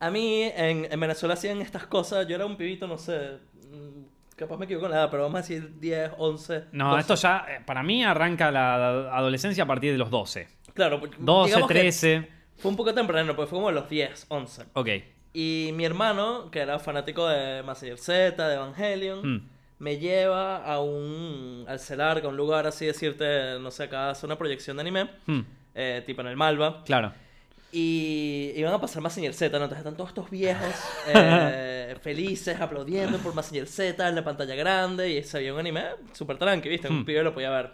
[0.00, 2.26] A mí en, en Venezuela hacían estas cosas.
[2.26, 3.38] Yo era un pibito, no sé.
[3.72, 6.64] mm, Capaz me equivoco edad, pero vamos a decir 10, 11.
[6.72, 7.00] No, 12.
[7.00, 10.48] esto ya, eh, para mí arranca la adolescencia a partir de los 12.
[10.74, 12.28] Claro, porque 12, digamos que 13.
[12.56, 14.62] Fue un poco temprano, porque fue como a los 10, 11.
[14.74, 14.88] Ok.
[15.38, 19.48] Y mi hermano, que era fanático de Massinger Z, de Evangelion, Mm.
[19.80, 21.66] me lleva a un.
[21.68, 25.10] al celar, a un lugar así, decirte, no sé, acá hace una proyección de anime,
[25.26, 25.40] Mm,
[25.74, 26.82] eh, tipo en el Malva.
[26.84, 27.12] Claro.
[27.70, 29.64] Y iban a pasar Massinger Z, ¿no?
[29.64, 30.72] Entonces están todos estos viejos
[31.14, 35.10] eh, felices, aplaudiendo por Massinger Z en la pantalla grande.
[35.10, 36.88] Y se veía un anime súper tranqui, ¿viste?
[36.88, 37.04] Un Hmm.
[37.04, 37.72] pibe lo podía ver.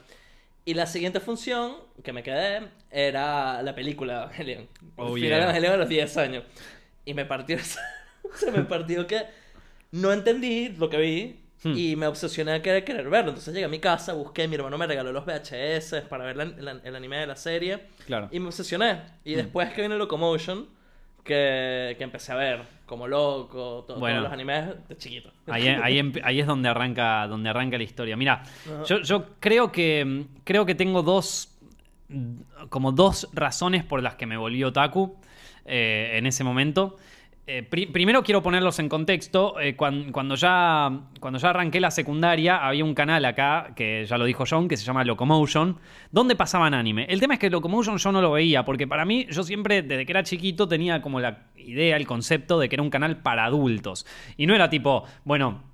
[0.64, 4.66] Y la siguiente función que me quedé era la película Evangelion.
[4.96, 5.36] Oh, yeah.
[5.42, 6.42] Evangelion a los 10 años.
[7.04, 7.58] Y me partió.
[8.34, 9.22] Se me partió que
[9.92, 11.38] no entendí lo que vi.
[11.64, 11.74] Hmm.
[11.76, 13.30] Y me obsesioné a querer, querer verlo.
[13.30, 16.44] Entonces llegué a mi casa, busqué, mi hermano me regaló los VHS para ver la-
[16.46, 17.78] la- el anime de la serie.
[18.06, 18.28] Claro.
[18.32, 19.00] Y me obsesioné.
[19.24, 20.66] Y después que vino Locomotion,
[21.22, 24.16] que, que empecé a ver como loco, to- Bueno.
[24.16, 25.30] todos los animes de chiquito.
[25.46, 28.16] Ahí, ahí, ahí es donde arranca, donde arranca la historia.
[28.16, 28.82] Mira, Ajá.
[28.84, 31.48] yo, yo creo que creo que tengo dos
[32.70, 35.16] como dos razones por las que me volví otaku
[35.64, 36.96] eh, en ese momento.
[37.44, 39.58] Eh, pri- primero quiero ponerlos en contexto.
[39.60, 44.16] Eh, cuan- cuando, ya, cuando ya arranqué la secundaria, había un canal acá, que ya
[44.16, 45.76] lo dijo John, que se llama Locomotion,
[46.12, 47.04] donde pasaban anime.
[47.08, 50.06] El tema es que Locomotion yo no lo veía, porque para mí, yo siempre, desde
[50.06, 53.44] que era chiquito, tenía como la idea, el concepto de que era un canal para
[53.44, 54.06] adultos.
[54.36, 55.64] Y no era tipo, bueno,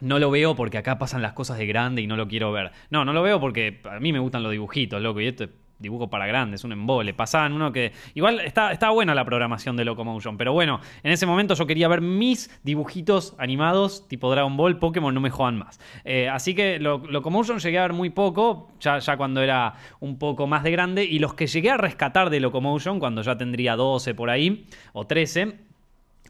[0.00, 2.70] no lo veo porque acá pasan las cosas de grande y no lo quiero ver.
[2.88, 5.50] No, no lo veo porque a mí me gustan los dibujitos, loco, y esto es
[5.80, 7.12] dibujo para grandes, un embole.
[7.14, 7.92] Pasaban uno que.
[8.14, 11.88] Igual está, está buena la programación de Locomotion, pero bueno, en ese momento yo quería
[11.88, 15.80] ver mis dibujitos animados, tipo Dragon Ball, Pokémon, no me jodan más.
[16.04, 20.18] Eh, así que lo- Locomotion llegué a ver muy poco, ya, ya cuando era un
[20.18, 23.74] poco más de grande, y los que llegué a rescatar de Locomotion, cuando ya tendría
[23.76, 25.56] 12 por ahí, o 13,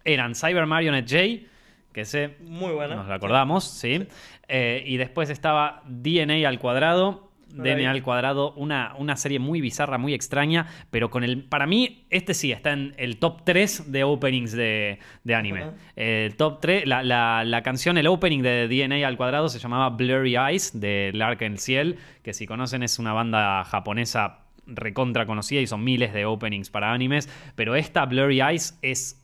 [0.04, 1.46] eran Cyber Marionette J,
[1.92, 2.94] que ese Muy buena.
[2.94, 4.06] nos lo acordamos, sí.
[4.48, 7.29] Eh, y después estaba DNA al cuadrado.
[7.54, 11.44] DNA al cuadrado, una, una serie muy bizarra, muy extraña, pero con el.
[11.44, 15.60] Para mí, este sí está en el top 3 de openings de, de anime.
[15.96, 19.90] El top 3, la, la- la canción, el opening de DNA al cuadrado se llamaba
[19.90, 25.60] Blurry Eyes de Lark en Ciel, que si conocen es una banda japonesa recontra conocida
[25.60, 29.19] y son miles de openings para animes, pero esta Blurry Eyes es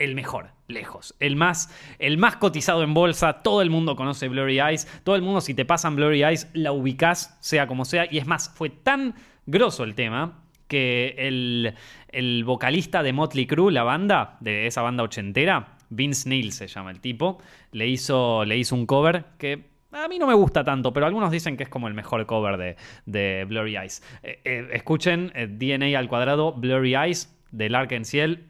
[0.00, 1.14] el mejor, lejos.
[1.20, 3.42] El más, el más cotizado en bolsa.
[3.42, 4.88] Todo el mundo conoce Blurry Eyes.
[5.04, 8.06] Todo el mundo, si te pasan Blurry Eyes, la ubicás, sea como sea.
[8.10, 9.14] Y es más, fue tan
[9.46, 11.74] grosso el tema que el,
[12.08, 16.92] el vocalista de Motley Crue, la banda, de esa banda ochentera, Vince Neil se llama
[16.92, 17.38] el tipo,
[17.72, 21.32] le hizo, le hizo un cover que a mí no me gusta tanto, pero algunos
[21.32, 24.02] dicen que es como el mejor cover de, de Blurry Eyes.
[24.22, 28.46] Eh, eh, escuchen eh, DNA al cuadrado, Blurry Eyes, de Lark en Ciel.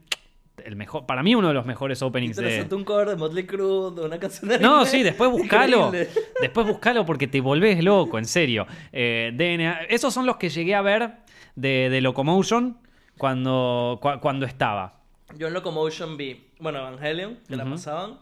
[0.66, 2.66] El mejor, para mí uno de los mejores openings de...
[2.70, 5.86] Un cover de Motley Crue, de una canción de No, sí, después buscalo.
[5.88, 6.10] Increíble.
[6.40, 8.66] Después buscalo porque te volvés loco, en serio.
[8.92, 11.12] Eh, DNA, esos son los que llegué a ver
[11.56, 12.78] de, de Locomotion
[13.18, 15.00] cuando, cua- cuando estaba.
[15.36, 18.18] Yo en Locomotion vi, bueno, Evangelion, que la pasaban.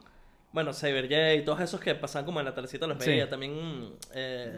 [0.52, 3.10] Bueno, Cyber J y todos esos que pasaban como en la tardecita los Sí.
[3.10, 3.28] veía.
[3.30, 4.50] También eh,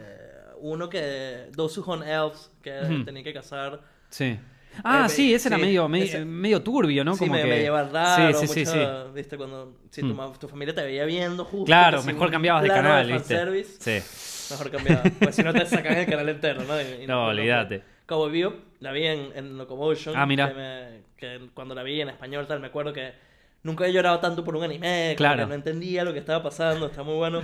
[0.61, 1.49] uno que.
[1.55, 3.05] Dosuhon Elves, que Ujú.
[3.05, 3.81] tenía que cazar.
[4.09, 4.39] Sí.
[4.85, 7.15] Ah, Eh, sí, ese era medio, medio, ese- medio turbio, ¿no?
[7.15, 7.49] sí, Como me, que...
[7.49, 8.39] me lleva raro.
[8.39, 8.79] Sí, sí, sí.
[9.15, 9.37] ¿Viste?
[9.37, 11.67] Cuando si tu, ma- tu familia te veía viendo justo.
[11.67, 13.35] Claro, mejor un cambiabas de canal, ¿viste?
[13.35, 14.53] fanservice, Sí.
[14.55, 15.03] Mejor cambiaba.
[15.21, 16.81] Pues si no te sacan el canal entero, ¿no?
[16.81, 17.83] Y- y No, puedes olvídate.
[18.07, 20.15] Cowboy Bebop la vi en, en Locomotion.
[20.17, 20.49] Ah, mira.
[20.49, 23.13] Que, me- que cuando la vi en español, tal, me acuerdo que
[23.63, 25.05] nunca he llorado tanto por un anime.
[25.11, 25.43] como Claro.
[25.45, 27.43] que no entendía lo que estaba pasando, está muy bueno.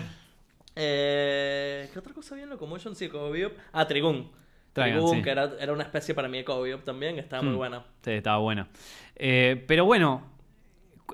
[0.75, 2.95] Eh, ¿Qué otra cosa había en Locomotion?
[2.97, 3.57] Sí, Cowboy Bebop.
[3.73, 4.31] Ah, Trigun.
[4.77, 5.23] Trigun, Trigun, sí.
[5.23, 7.57] que era, era una especie para mí de Bebop también, que estaba muy Hmm.
[7.57, 7.83] buena.
[8.03, 8.69] Sí, estaba buena.
[9.17, 10.23] Eh, pero bueno,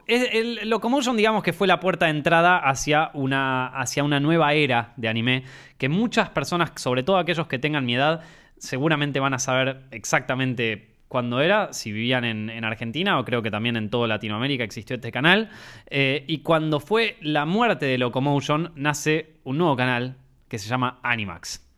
[0.06, 4.92] el Locomotion digamos que fue la puerta de entrada hacia una, hacia una nueva era
[4.96, 5.44] de anime
[5.78, 8.22] que muchas personas, sobre todo aquellos que tengan mi edad,
[8.58, 13.50] seguramente van a saber exactamente cuándo era, si vivían en, en Argentina o creo que
[13.50, 15.50] también en toda Latinoamérica existió este canal.
[15.90, 20.16] Eh, y cuando fue la muerte de Locomotion, nace un nuevo canal
[20.48, 21.68] que se llama Animax.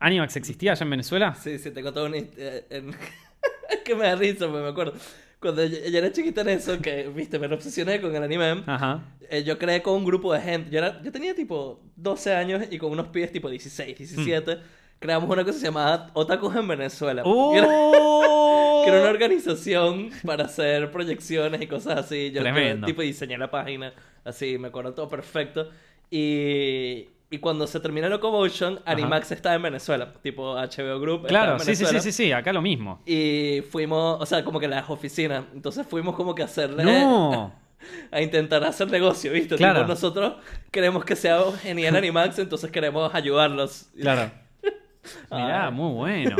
[0.00, 1.34] ¿Animax existía allá en Venezuela?
[1.34, 2.94] Sí, sí, te contaba una eh, en-
[3.84, 4.94] que me da risa, porque me acuerdo.
[5.40, 8.62] Cuando yo, era chiquita en eso, que, viste, me obsesioné con el anime.
[8.66, 9.02] Ajá.
[9.28, 10.70] eh, yo creé con un grupo de gente.
[10.70, 14.58] Yo, era, yo tenía tipo 12 años y con unos pibes tipo 16, 17.
[14.98, 17.22] Creamos una cosa llamaba Otakus en Venezuela.
[17.22, 18.82] Que, era, ¡Oh!
[18.84, 22.30] que era una organización para hacer proyecciones y cosas así.
[22.30, 22.86] Yo Tremendo.
[22.86, 23.92] tipo diseñé la página,
[24.24, 25.68] así, me acuerdo todo perfecto.
[26.10, 30.12] Y, y cuando se terminó Locomotion, Animax estaba en Venezuela.
[30.22, 31.26] Tipo HBO Group.
[31.26, 33.02] Claro, en sí, sí, sí, sí, sí, acá lo mismo.
[33.06, 35.44] Y fuimos, o sea, como que las oficinas.
[35.52, 36.84] Entonces fuimos como que a hacerle.
[36.84, 37.52] No.
[38.10, 39.56] A intentar hacer negocio, ¿viste?
[39.56, 39.80] Claro.
[39.80, 40.34] Tipo, nosotros
[40.70, 43.90] queremos que sea genial Animax, entonces queremos ayudarlos.
[44.00, 44.30] Claro.
[45.30, 45.70] Mirá, Ah.
[45.70, 46.36] muy bueno.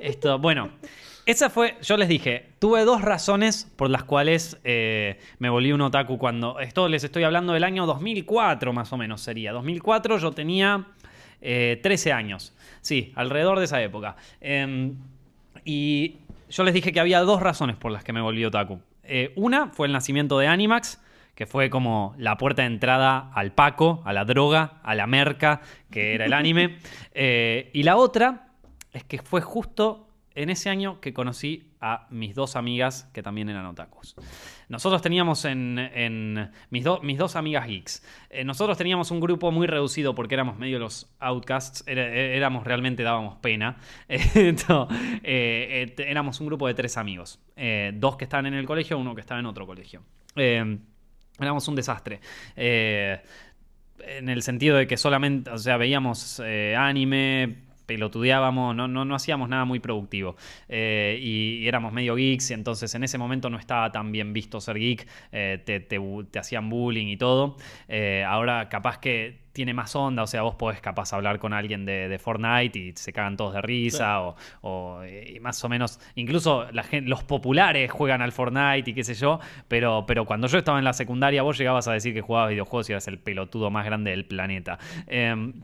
[0.00, 0.70] Esto, bueno,
[1.26, 5.80] esa fue, yo les dije, tuve dos razones por las cuales eh, me volví un
[5.80, 9.52] otaku cuando, esto les estoy hablando del año 2004 más o menos sería.
[9.52, 10.86] 2004 yo tenía
[11.40, 14.14] eh, 13 años, sí, alrededor de esa época.
[14.40, 14.96] Em,
[15.64, 18.80] y yo les dije que había dos razones por las que me volví otaku.
[19.02, 21.02] Eh, una fue el nacimiento de Animax,
[21.34, 25.60] que fue como la puerta de entrada al Paco, a la droga, a la merca,
[25.90, 26.78] que era el anime.
[27.18, 28.48] Eh, y la otra
[28.92, 30.05] es que fue justo
[30.36, 34.14] en ese año que conocí a mis dos amigas que también eran otakus.
[34.68, 39.66] Nosotros teníamos en, mis, do- mis dos amigas geeks, eh, nosotros teníamos un grupo muy
[39.66, 43.76] reducido porque éramos medio los outcasts, eh, éramos realmente, dábamos pena.
[45.28, 49.14] Eh, éramos un grupo de tres amigos, eh, dos que estaban en el colegio, uno
[49.14, 50.02] que estaba en otro colegio.
[51.38, 52.20] Éramos un desastre.
[52.56, 59.48] En el sentido de que solamente, o sea, veíamos anime, pelotudeábamos, no, no, no hacíamos
[59.48, 60.36] nada muy productivo.
[60.68, 64.32] Eh, y, y éramos medio geeks, y entonces en ese momento no estaba tan bien
[64.32, 67.56] visto ser geek, eh, te, te te hacían bullying y todo.
[67.88, 71.86] Eh, ahora capaz que tiene más onda, o sea, vos podés capaz hablar con alguien
[71.86, 75.98] de, de Fortnite y se cagan todos de risa, o, o, y más o menos,
[76.14, 80.58] incluso la los populares juegan al Fortnite y qué sé yo, pero, pero cuando yo
[80.58, 83.70] estaba en la secundaria vos llegabas a decir que jugabas videojuegos y eras el pelotudo
[83.70, 84.78] más grande del planeta.
[85.06, 85.54] Em,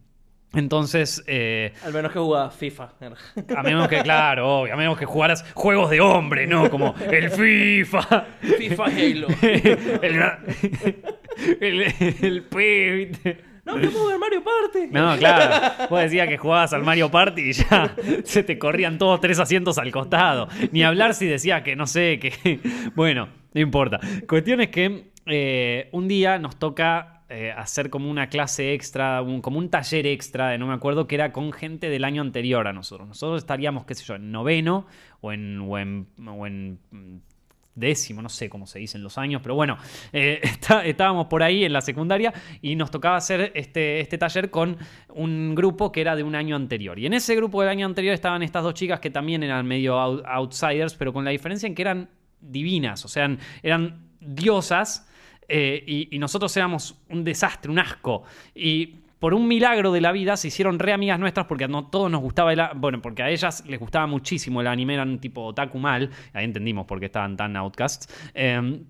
[0.54, 2.90] entonces, eh, Al menos que jugaba FIFA.
[3.56, 6.68] a menos que, claro, obvio, a menos que jugaras juegos de hombre, ¿no?
[6.70, 8.26] Como el FIFA,
[8.58, 9.26] FIFA Halo.
[10.02, 10.22] el,
[11.60, 14.86] el, el PES, No, queremos jugar Mario Party.
[14.90, 15.86] No, claro.
[15.88, 19.78] Vos decías que jugabas al Mario Party y ya se te corrían todos tres asientos
[19.78, 20.48] al costado.
[20.72, 22.60] Ni hablar si decías que no sé, que.
[22.94, 24.00] Bueno, no importa.
[24.28, 29.58] Cuestión es que eh, un día nos toca eh, hacer como una clase extra, como
[29.58, 32.72] un taller extra, de no me acuerdo, que era con gente del año anterior a
[32.72, 33.08] nosotros.
[33.08, 34.86] Nosotros estaríamos, qué sé yo, en noveno
[35.20, 35.78] o en, o
[36.46, 36.78] en,
[37.74, 39.78] décimo, no sé cómo se dicen los años, pero bueno,
[40.12, 44.50] eh, está- estábamos por ahí en la secundaria y nos tocaba hacer este, este taller
[44.50, 44.76] con
[45.14, 46.98] un grupo que era de un año anterior.
[46.98, 49.94] Y en ese grupo del año anterior estaban estas dos chicas que también eran medio
[49.98, 55.08] out- outsiders, pero con la diferencia en que eran divinas, o sea, eran diosas
[55.48, 58.22] eh, y, nosotros éramos un desastre, un asco.
[58.54, 61.86] Y por un milagro de la vida se hicieron re amigas nuestras porque a no
[61.86, 65.44] todos nos gustaba el bueno, porque a ellas les gustaba muchísimo el anime, eran tipo
[65.44, 68.08] otaku mal, ahí entendimos por qué estaban tan outcasts.
[68.34, 68.84] Em,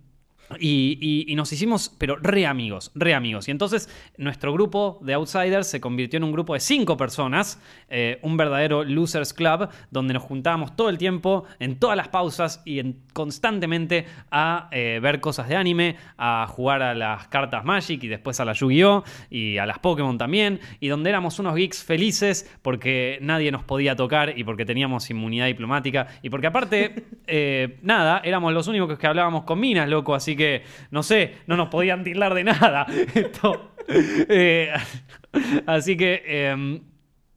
[0.61, 3.49] y, y- y nos hicimos, pero re amigos, re amigos.
[3.49, 8.19] Y entonces nuestro grupo de Outsiders se convirtió en un grupo de cinco personas, eh,
[8.23, 12.79] un verdadero Losers Club, donde nos juntábamos todo el tiempo, en todas las pausas y
[12.79, 18.09] en- constantemente a eh, ver cosas de anime, a jugar a las cartas Magic y
[18.09, 19.05] después a la Yu-Gi-Oh!
[19.31, 23.97] y a las Pokémon también, y donde éramos unos geeks felices porque nadie nos podía
[23.97, 29.07] tocar y porque teníamos inmunidad diplomática y porque aparte, eh, nada, éramos los únicos que
[29.07, 30.41] hablábamos con minas, loco, así que,
[30.90, 32.87] no sé, no nos podían tildar de nada.
[34.28, 34.72] Eh,
[35.66, 36.22] así que...
[36.26, 36.81] em,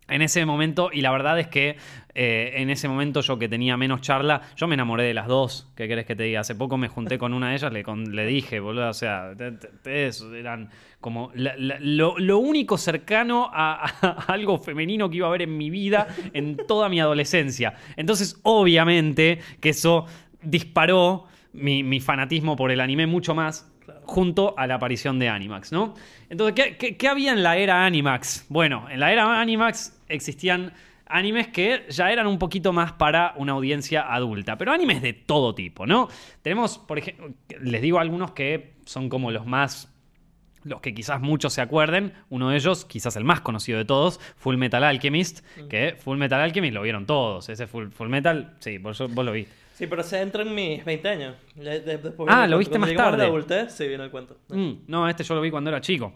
[0.07, 1.77] en ese momento, y la verdad es que
[2.13, 5.71] eh, en ese momento yo que tenía menos charla, yo me enamoré de las dos.
[5.75, 6.41] ¿Qué querés que te diga?
[6.41, 9.53] Hace poco me junté con una de ellas, le, le dije, boludo, o sea, te-
[9.53, 10.69] te- ustedes eran
[11.01, 16.07] como lo único cercano a, a algo femenino que iba a haber en mi vida
[16.33, 17.73] en toda mi adolescencia.
[17.97, 20.05] Entonces, obviamente, que eso
[20.43, 23.71] disparó mi, mi fanatismo por el anime mucho más
[24.03, 25.93] junto a la aparición de Animax, ¿no?
[26.29, 28.45] Entonces, ¿qué, qué, qué había en la era Animax?
[28.49, 30.73] Bueno, en la era Animax existían
[31.07, 35.53] animes que ya eran un poquito más para una audiencia adulta, pero animes de todo
[35.53, 36.07] tipo, ¿no?
[36.41, 39.91] Tenemos, por ejemplo, les digo algunos que son como los más
[40.63, 44.19] los que quizás muchos se acuerden, uno de ellos, quizás el más conocido de todos,
[44.37, 48.79] Full Metal Alchemist, que Full Metal Alchemist lo vieron todos, ese Full, Full Metal, sí,
[48.79, 49.53] vos, vos lo viste.
[49.75, 51.35] Sí, pero se entra en mis 20 años.
[51.53, 53.17] Después Ah, lo viste más tarde.
[53.17, 54.38] la adultez, sí, el cuento.
[54.47, 56.13] Mm, no, este yo lo vi cuando era chico.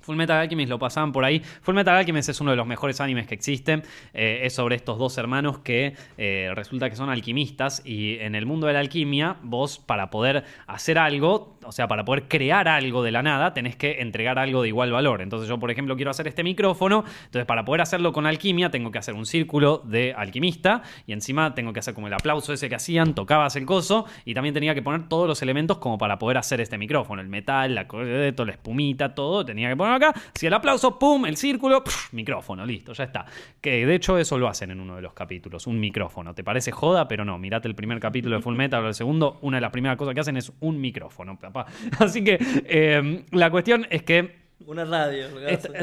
[0.00, 1.38] Full Metal Alchemist lo pasaban por ahí.
[1.60, 3.84] Full Metal Alchemist es uno de los mejores animes que existen.
[4.12, 8.44] Eh, es sobre estos dos hermanos que eh, resulta que son alquimistas y en el
[8.44, 13.02] mundo de la alquimia vos para poder hacer algo, o sea, para poder crear algo
[13.02, 15.22] de la nada, tenés que entregar algo de igual valor.
[15.22, 18.90] Entonces yo, por ejemplo, quiero hacer este micrófono, entonces para poder hacerlo con alquimia tengo
[18.90, 22.68] que hacer un círculo de alquimista y encima tengo que hacer como el aplauso ese
[22.68, 26.18] que hacían, tocabas el coso y también tenía que poner todos los elementos como para
[26.18, 30.46] poder hacer este micrófono, el metal, la, la espumita, todo, tenía que poner acá, si
[30.46, 33.26] el aplauso, pum, el círculo, micrófono, listo, ya está.
[33.60, 36.34] Que de hecho eso lo hacen en uno de los capítulos, un micrófono.
[36.34, 37.08] ¿Te parece joda?
[37.08, 39.70] Pero no, mirate el primer capítulo de Full Metal o el segundo, una de las
[39.70, 41.38] primeras cosas que hacen es un micrófono,
[41.98, 45.26] Así que eh, la cuestión es que Una radio.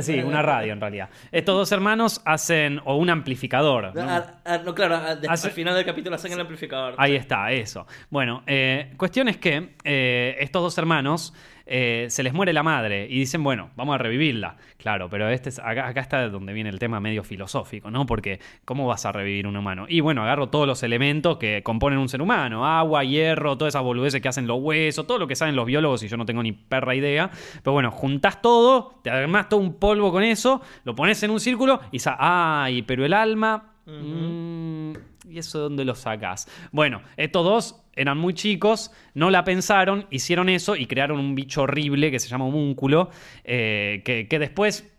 [0.01, 1.10] sí, una radio en realidad.
[1.32, 3.93] Estos dos hermanos hacen, o un amplificador.
[3.93, 4.23] ¿no?
[4.63, 4.95] No, claro,
[5.29, 6.95] Hace- al final del capítulo hacen el amplificador.
[6.97, 7.86] Ahí está, eso.
[8.10, 11.34] Bueno, eh, cuestión es que eh, estos dos hermanos
[11.71, 14.58] eh, se les muere la madre y dicen, bueno, vamos a revivirla.
[14.77, 18.05] Claro, pero este es- acá, acá está donde viene el tema medio filosófico, ¿no?
[18.05, 19.86] Porque, ¿cómo vas a revivir un humano?
[19.88, 23.84] Y bueno, agarro todos los elementos que componen un ser humano: agua, hierro, todas esas
[23.84, 26.41] boludeces que hacen los huesos, todo lo que saben los biólogos y yo no tengo
[26.43, 27.29] ni perra idea.
[27.63, 31.39] Pero bueno, juntás todo, te armás todo un polvo con eso, lo pones en un
[31.39, 32.82] círculo y sa ¡ay!
[32.82, 33.68] Pero el alma.
[33.89, 34.93] Mm,
[35.30, 36.47] ¿Y eso de dónde lo sacas?
[36.71, 41.63] Bueno, estos dos eran muy chicos, no la pensaron, hicieron eso y crearon un bicho
[41.63, 43.10] horrible que se llama homúnculo,
[43.43, 44.91] eh, que, que después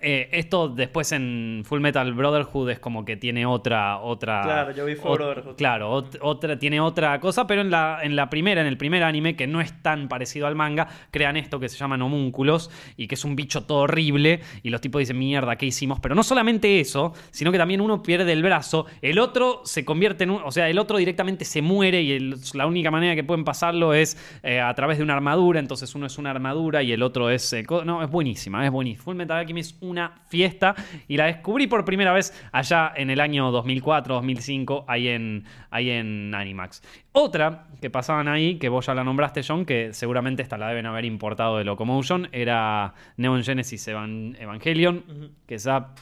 [0.00, 3.98] eh, esto después en Full Metal Brotherhood es como que tiene otra.
[3.98, 5.56] otra Claro, yo vi Full Brotherhood.
[5.56, 9.02] Claro, ot- otra, tiene otra cosa, pero en la, en la primera, en el primer
[9.02, 13.08] anime, que no es tan parecido al manga, crean esto que se llaman homúnculos y
[13.08, 14.40] que es un bicho todo horrible.
[14.62, 15.98] Y los tipos dicen, mierda, ¿qué hicimos?
[16.00, 20.24] Pero no solamente eso, sino que también uno pierde el brazo, el otro se convierte
[20.24, 20.42] en un.
[20.44, 23.92] O sea, el otro directamente se muere y el- la única manera que pueden pasarlo
[23.92, 25.58] es eh, a través de una armadura.
[25.58, 27.52] Entonces uno es una armadura y el otro es.
[27.52, 29.02] eh, no, es buenísima, es buenísima.
[29.04, 30.74] Full Metal Alchemist una fiesta
[31.08, 35.90] y la descubrí por primera vez allá en el año 2004, 2005, ahí en, ahí
[35.90, 36.82] en Animax.
[37.12, 40.86] Otra que pasaban ahí, que vos ya la nombraste, John, que seguramente esta la deben
[40.86, 45.04] haber importado de Locomotion, era Neon Genesis Evan- Evangelion,
[45.46, 45.94] que esa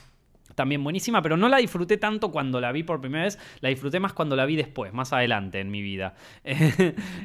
[0.55, 4.01] también buenísima, pero no la disfruté tanto cuando la vi por primera vez, la disfruté
[4.01, 6.14] más cuando la vi después, más adelante en mi vida.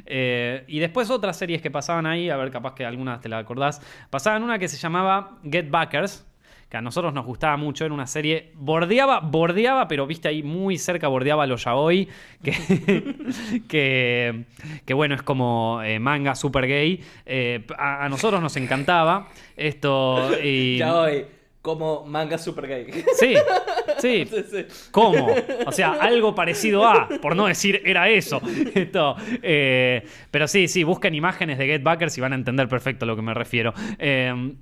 [0.06, 3.38] Eh, y después otras series que pasaban ahí, a ver, capaz que algunas te la
[3.38, 6.26] acordás, pasaban una que se llamaba Get Backers.
[6.68, 8.52] Que a nosotros nos gustaba mucho, era una serie.
[8.54, 12.08] Bordeaba, bordeaba, pero viste ahí muy cerca, bordeaba a los yaoi.
[12.42, 12.52] Que,
[13.68, 14.44] que,
[14.84, 17.00] que bueno, es como eh, manga super gay.
[17.26, 20.30] Eh, a, a nosotros nos encantaba esto.
[20.42, 21.26] Y, Ya hoy,
[21.62, 22.86] como manga super gay.
[22.92, 23.34] Sí, sí.
[23.98, 24.66] Sí, sí.
[24.90, 25.28] ¿Cómo?
[25.66, 28.40] O sea, algo parecido a, por no decir era eso.
[28.74, 33.04] Esto, eh, pero sí, sí, busquen imágenes de Get Backers y van a entender perfecto
[33.04, 33.72] a lo que me refiero.
[33.98, 34.52] Eh,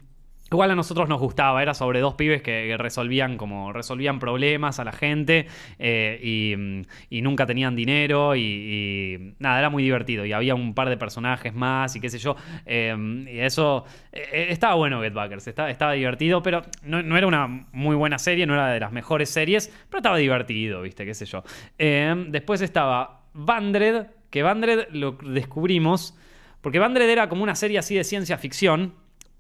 [0.53, 4.85] Igual a nosotros nos gustaba, era sobre dos pibes que, resolvían como resolvían problemas a
[4.85, 5.47] la gente
[5.79, 10.75] eh, y, mm, y nunca tenían dinero y, nada, era muy divertido y había un
[10.75, 12.37] par de personajes más y qué sé yo.
[12.67, 12.95] eh,
[13.33, 18.19] y eso eh, estaba bueno Get Backers, estaba, divertido, pero no, era una muy buena
[18.19, 21.43] serie, no era de las mejores series, pero estaba divertido, viste, qué sé yo.
[21.79, 26.15] Después estaba Bandred, que Bandred lo descubrimos,
[26.61, 28.93] porque Bandred era como una serie así de ciencia ficción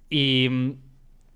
[0.09, 0.79] y...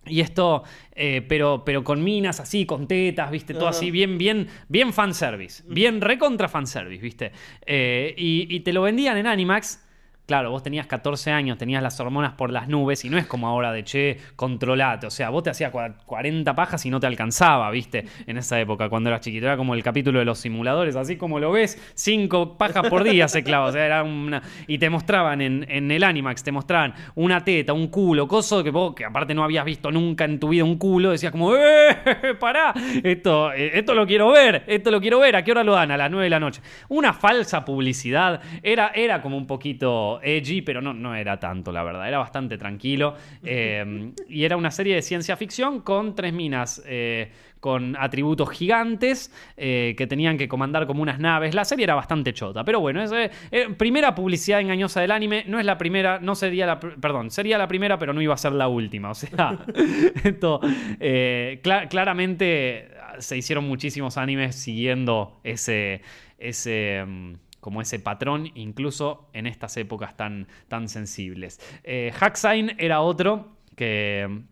[0.06, 3.54] y esto, eh, pero, pero con minas así, con tetas, ¿viste?
[3.54, 5.62] Todo así, bien, bien, bien fanservice.
[5.66, 7.32] Bien recontra fanservice, ¿viste?
[7.64, 9.85] Eh, y, y te lo vendían en Animax.
[10.26, 13.46] Claro, vos tenías 14 años, tenías las hormonas por las nubes y no es como
[13.46, 15.06] ahora de che, controlate.
[15.06, 18.06] O sea, vos te hacías cua- 40 pajas y no te alcanzaba, ¿viste?
[18.26, 19.46] En esa época, cuando eras chiquito.
[19.46, 23.28] Era como el capítulo de los simuladores, así como lo ves, 5 pajas por día
[23.28, 23.66] se clava.
[23.66, 24.42] O sea, era una.
[24.66, 28.70] Y te mostraban en, en el Animax, te mostraban una teta, un culo, coso que
[28.70, 31.96] vos, que aparte no habías visto nunca en tu vida un culo, decías como, ¡eh!
[32.40, 32.74] ¡Pará!
[33.04, 35.36] Esto, eh, esto lo quiero ver, esto lo quiero ver.
[35.36, 35.92] ¿A qué hora lo dan?
[35.92, 36.60] A las 9 de la noche.
[36.88, 38.40] Una falsa publicidad.
[38.64, 42.06] Era, era como un poquito edgy, pero no, no era tanto, la verdad.
[42.08, 43.14] Era bastante tranquilo.
[43.42, 46.82] Eh, y era una serie de ciencia ficción con tres minas.
[46.86, 51.52] eh, con atributos gigantes eh, que tenían que comandar como unas naves.
[51.52, 55.42] La serie era bastante chota, pero bueno, es eh, eh, primera publicidad engañosa del anime.
[55.48, 58.36] No es la primera, no sería la, perdón, sería la primera, pero no iba a
[58.36, 59.10] ser la última.
[59.10, 59.58] O sea,
[60.22, 66.02] esto, cla- claramente se hicieron muchísimos animes siguiendo ese,
[66.38, 67.32] ese mm,
[67.66, 71.58] como ese patrón, incluso en estas épocas tan, tan sensibles.
[71.82, 74.42] Eh, Hacksign era otro que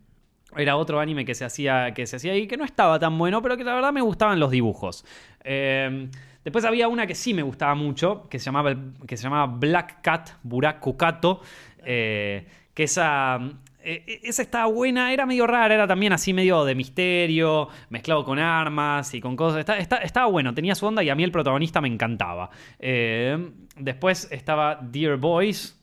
[0.57, 3.41] era otro anime que se hacía que se hacía ahí que no estaba tan bueno,
[3.41, 5.05] pero que la verdad me gustaban los dibujos.
[5.45, 6.09] Eh,
[6.43, 8.75] después había una que sí me gustaba mucho, que se llamaba,
[9.07, 11.41] que se Black Cat Buraku Kato,
[11.85, 13.39] eh, que esa
[13.85, 18.39] eh, esa estaba buena, era medio rara, era también así medio de misterio, mezclado con
[18.39, 19.61] armas y con cosas.
[19.61, 22.51] Está- está- estaba bueno, tenía su onda y a mí el protagonista me encantaba.
[22.79, 25.81] Eh, después estaba Dear Boys,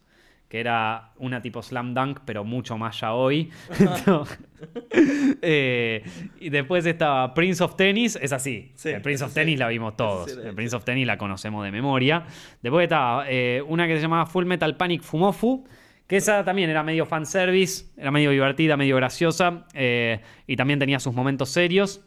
[0.50, 3.50] que era una tipo slam dunk, pero mucho más ya hoy.
[5.42, 8.72] y después estaba Prince of Tennis, es así.
[8.76, 9.36] Sí, el Prince of sí.
[9.36, 10.32] Tennis la vimos todos.
[10.32, 10.54] Sí, el.
[10.54, 12.24] Prince of Tennis la conocemos de memoria.
[12.62, 15.66] Después estaba eh, una que se llamaba Full Metal Panic Fumofu.
[16.12, 19.66] Que esa también era medio fanservice, era medio divertida, medio graciosa.
[19.74, 22.02] eh, y también tenía sus momentos serios.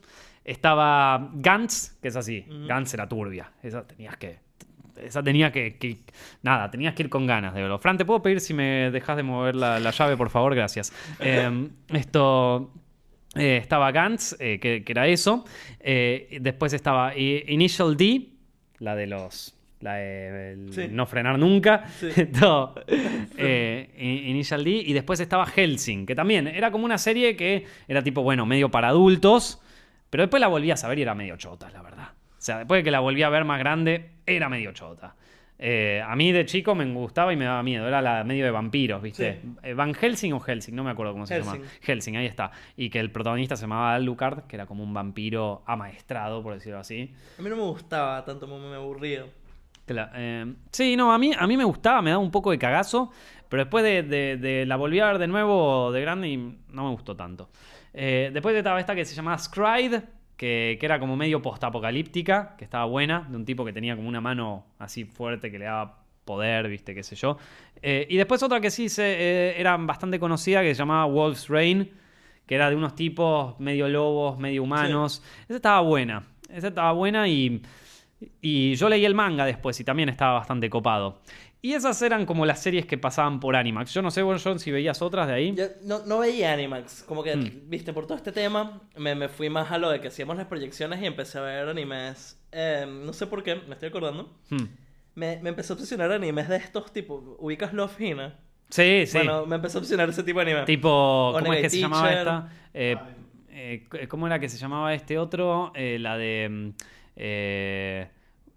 [0.44, 2.44] Estaba Gantz, que es así.
[2.68, 3.50] Gantz era turbia.
[3.62, 4.38] Esa tenías que.
[5.02, 5.96] Esa tenía que, que-
[6.42, 7.78] Nada, tenías que ir con ganas de verlo.
[7.78, 10.54] Fran, ¿te puedo pedir si me dejas de mover la, la llave, por favor?
[10.54, 10.92] Gracias.
[11.20, 12.72] Eh, esto.
[13.36, 15.44] eh, estaba Gantz, eh, que, que era eso.
[15.80, 18.28] Después estaba Initial D,
[18.80, 19.53] la de los.
[19.84, 20.88] La de Sí.
[20.90, 21.84] no frenar nunca.
[22.00, 22.08] Sí.
[23.36, 24.70] Eh, Initial D.
[24.70, 28.70] Y después estaba Helsing, que también era como una serie que era tipo, bueno, medio
[28.70, 29.60] para adultos.
[30.08, 32.08] Pero después la volví a saber y era medio chota, la verdad.
[32.12, 35.16] O sea, después de que la volví a ver más grande, era medio chota.
[35.58, 37.86] Eh, a mí de chico me gustaba y me daba miedo.
[37.86, 39.40] Era la medio de vampiros, ¿viste?
[39.42, 39.48] Sí.
[39.62, 41.52] Eh, Van Helsing o Helsing, no me acuerdo cómo se llama.
[41.52, 41.70] Helsing.
[41.82, 42.50] Helsing, ahí está.
[42.76, 46.78] Y que el protagonista se llamaba Alucard, que era como un vampiro amaestrado, por decirlo
[46.78, 47.12] así.
[47.38, 49.26] A mí no me gustaba tanto, me aburría.
[50.14, 53.10] Eh, sí, no, a mí, a mí me gustaba, me daba un poco de cagazo,
[53.48, 56.84] pero después de, de- de- la volví a ver de nuevo de grande y no
[56.84, 57.50] me gustó tanto.
[57.92, 60.02] Eh, después estaba esta que se llamaba Scride,
[60.36, 64.08] que, que era como medio postapocalíptica, que estaba buena, de un tipo que tenía como
[64.08, 67.36] una mano así fuerte que le daba poder, viste, qué sé yo.
[67.82, 71.48] Eh, y después otra que sí se, eh, era bastante conocida, que se llamaba Wolf's
[71.48, 71.90] Rain,
[72.46, 75.22] que era de unos tipos medio lobos, medio humanos.
[75.44, 77.62] Esa estaba buena, esa estaba buena y...
[78.40, 81.18] Y yo leí el manga después y también estaba bastante copado.
[81.60, 83.92] Y esas eran como las series que pasaban por Animax.
[83.94, 85.54] Yo no sé, vos, John, si veías otras de ahí.
[85.56, 87.70] Yo no, no veía Animax, como que, Mm.
[87.70, 90.46] viste, por todo este tema, me, me fui más a lo de que hacíamos las
[90.46, 92.38] proyecciones y empecé a ver animes.
[92.52, 94.30] Eh, no sé por qué, me estoy acordando.
[94.50, 94.64] Hmm.
[95.14, 97.22] Me, me empezó a obsesionar animes de estos tipos.
[97.38, 98.38] ¿Ubicas Love Hina?
[98.68, 99.18] Sí, sí.
[99.18, 100.66] Bueno, me empezó a obsesionar ese tipo de anime.
[100.66, 100.88] tipo,
[101.32, 101.90] ¿cómo Onega es que se Teacher.
[101.90, 102.48] llamaba esta?
[102.74, 102.96] Eh,
[103.50, 105.72] eh, ¿Cómo era que se llamaba este otro?
[105.74, 106.72] Eh, la de...
[107.14, 108.08] mm, eh,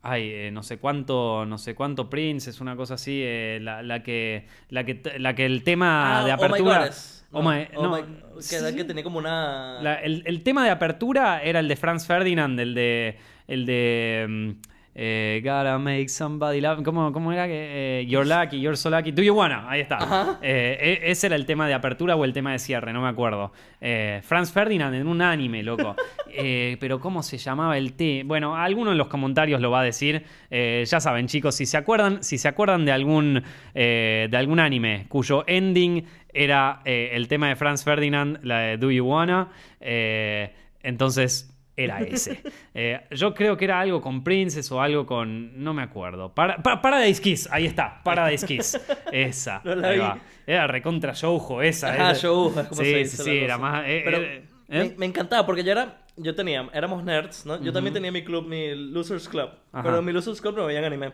[0.04, 3.84] ay, eh, no sé cuánto, no sé cuánto Prince, es una cosa así, eh, la,
[3.84, 6.78] la que, la que, la que el tema Ah, de Oh My apertura.
[6.80, 7.14] Goddess.
[7.34, 8.04] Oh No, my- Oh no, My-
[8.38, 8.76] que sí.
[8.76, 9.82] que tenía como una...
[9.82, 13.18] La- el, el tema de apertura era el de Franz Ferdinand, el de.
[13.48, 14.56] El de.
[15.00, 16.82] Eh, gotta make somebody love.
[16.84, 17.46] ¿Cómo, cómo era?
[17.46, 19.12] que eh, you're lucky, you're so lucky.
[19.12, 19.70] Do you wanna?
[19.70, 20.40] Ahí está.
[20.42, 23.08] Eh, e- ese era el tema de apertura o el tema de cierre, no me
[23.08, 23.52] acuerdo.
[23.80, 25.96] Eh, Franz Ferdinand en un anime, loco.
[26.40, 28.22] Eh, pero ¿cómo se llamaba el té?
[28.24, 30.24] Bueno, alguno en los comentarios lo va a decir.
[30.52, 33.42] Ya saben, chicos, si se acuerdan, si se acuerdan de algún,
[33.74, 39.06] de algún anime cuyo ending era el tema de Franz Ferdinand, la de Do You
[39.06, 42.42] Wanna, entonces era ese.
[42.74, 45.64] Eh, yo creo que era algo con Princess o algo con.
[45.64, 46.34] No me acuerdo.
[46.34, 48.02] Para, pa- Paradise Kiss, ahí está.
[48.04, 48.80] Paradise Kiss.
[49.14, 49.62] Esa.
[49.64, 50.02] No la ahí vi.
[50.02, 50.20] va.
[50.46, 51.94] Era recontra Shoujo esa.
[51.96, 53.70] Era- Shoujo, es como sí, se sí, dice sí, la era cosa.
[53.72, 53.84] más.
[53.88, 56.02] eh, Pero eh, me, me encantaba porque yo era...
[56.20, 56.68] Yo tenía...
[56.74, 57.62] Éramos nerds, ¿no?
[57.62, 59.50] Yo también tenía mi club, mi Losers Club.
[59.72, 59.84] Ajá.
[59.84, 61.12] Pero en mi Losers Club no veían anime.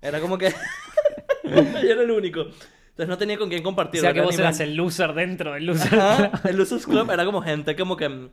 [0.00, 0.50] Era como que...
[1.44, 2.40] yo era el único.
[2.40, 4.00] Entonces no tenía con quién O compartir.
[4.00, 4.42] sea que vos anime.
[4.44, 5.98] eras el loser dentro del loser.
[5.98, 8.28] Ajá, el Losers Club era como gente como que...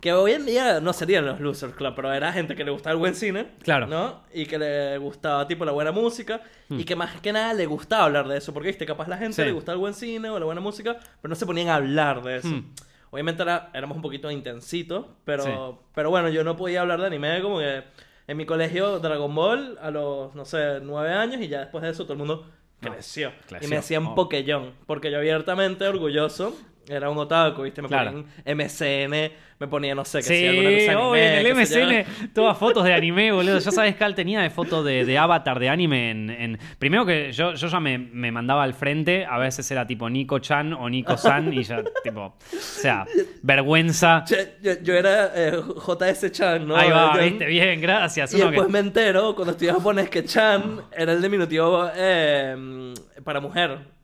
[0.00, 2.92] Que hoy en día no serían los Losers Club, pero era gente que le gustaba
[2.92, 3.48] el buen cine.
[3.62, 3.86] Claro.
[3.86, 4.22] ¿No?
[4.32, 6.42] Y que le gustaba, tipo, la buena música.
[6.68, 8.52] Y que más que nada le gustaba hablar de eso.
[8.52, 9.44] Porque, viste, capaz la gente Hmm.
[9.44, 9.44] Sí.
[9.44, 12.22] le gustaba el buen cine o la buena música, pero no se ponían a hablar
[12.22, 12.48] de eso.
[12.48, 12.72] Hmm.
[13.10, 15.50] Obviamente era- éramos un poquito intensitos, pero, Sí.
[15.94, 17.82] pero bueno, yo no podía hablar de anime como que
[18.28, 21.90] en mi colegio Dragon Ball a los, no sé, nueve años y ya después de
[21.90, 22.46] eso todo el mundo
[22.82, 23.32] No, creció.
[23.48, 24.14] creció, Y me hacían oh.
[24.14, 26.54] Pokellón, porque yo abiertamente orgulloso
[26.88, 27.82] era un otaku, ¿viste?
[27.82, 28.10] Me Claro.
[28.12, 31.42] ponían MSN, me ponía, no sé, que Sí, si alguna cosa anime, obvio, en el
[31.42, 31.54] qué yo.
[31.56, 33.58] MSN, todas fotos de anime, boludo.
[33.58, 36.30] Ya sabes, Cal tenía de foto de, de avatar de anime en.
[36.30, 40.08] en- Primero que yo, yo ya me, me mandaba al frente, a veces era tipo
[40.10, 42.20] Nico-chan o Nico-san, y ya, tipo.
[42.26, 43.06] O sea,
[43.42, 44.24] vergüenza.
[44.26, 46.76] Yo, yo era eh, JS Chan, ¿no?
[46.76, 48.32] Ahí va, viste, bien, gracias.
[48.34, 52.92] Y que- después me entero, cuando estudié japonés, que Chan era el diminutivo eh,
[53.24, 53.95] para mujer.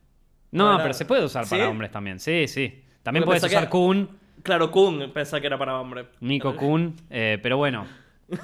[0.53, 1.69] No, pero se puede usar para ¿Sí?
[1.69, 2.19] hombres también.
[2.19, 2.81] Sí, sí.
[3.03, 4.09] También Porque puedes usar que- Kun,
[4.43, 6.05] Claro, Kun, pensaba que era para hombre.
[6.21, 7.85] Nico Kun, eh, pero bueno.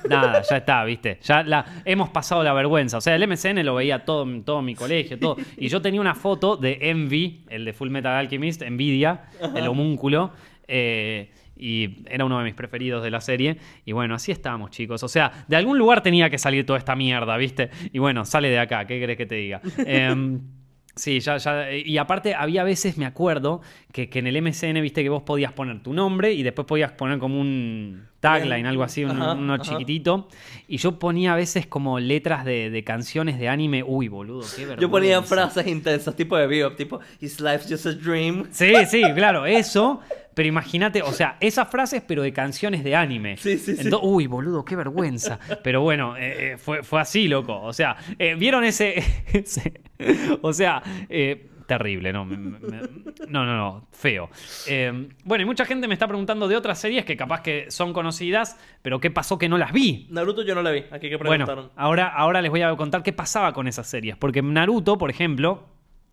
[0.08, 1.18] Nada, ya está, viste.
[1.24, 2.98] Ya la, hemos pasado la vergüenza.
[2.98, 5.38] O sea, el MSN lo veía todo, todo mi colegio, todo.
[5.58, 10.32] Y yo tenía una foto de Envy, el de Full Metal Alchemist, Envidia, el homúnculo.
[10.68, 11.32] eh,
[11.62, 13.58] y era uno de mis preferidos de la serie.
[13.84, 15.04] Y bueno, así estábamos, chicos.
[15.04, 17.70] O sea, de algún lugar tenía que salir toda esta mierda, ¿viste?
[17.92, 19.62] Y bueno, sale de acá, ¿qué querés que te diga?
[19.86, 20.40] Em,
[21.00, 21.72] Sí, ya, ya.
[21.72, 23.62] Y aparte, había veces, me acuerdo,
[23.94, 26.92] que, que en el MSN, viste que vos podías poner tu nombre y después podías
[26.92, 29.64] poner como un tagline, algo así, un- Ajá, uno ajá.
[29.64, 30.28] chiquitito.
[30.68, 33.84] Y yo ponía a veces como letras de, de canciones de anime.
[33.84, 34.82] Uy, boludo, qué vergüenza.
[34.82, 38.48] Yo ponía frases intensas, tipo de vivo, tipo, Is life just a dream?
[38.52, 40.02] Sí, sí, claro, eso.
[40.36, 43.36] Pero imagínate, o sea, esas frases, pero de canciones de anime.
[43.36, 43.84] Sí, sí, sí.
[43.90, 45.38] Ento- Uy, boludo, qué vergüenza.
[45.64, 47.60] Pero bueno, eh, eh, fue, fue así, loco.
[47.62, 49.04] O sea, eh, ¿vieron ese,
[49.34, 49.82] ese-
[50.42, 52.26] O sea, eh, terrible, ¿no?
[52.26, 52.82] Me- me- me-
[53.30, 54.30] no, no, no, feo.
[54.68, 57.94] Eh, bueno, y mucha gente me está preguntando de otras series que capaz que son
[57.94, 60.08] conocidas, pero ¿qué pasó que no las vi?
[60.10, 61.66] Naruto yo no la vi, aquí que preguntaron.
[61.68, 64.18] Bueno, ahora, ahora les voy a contar qué pasaba con esas series.
[64.18, 65.68] Porque Naruto, por ejemplo,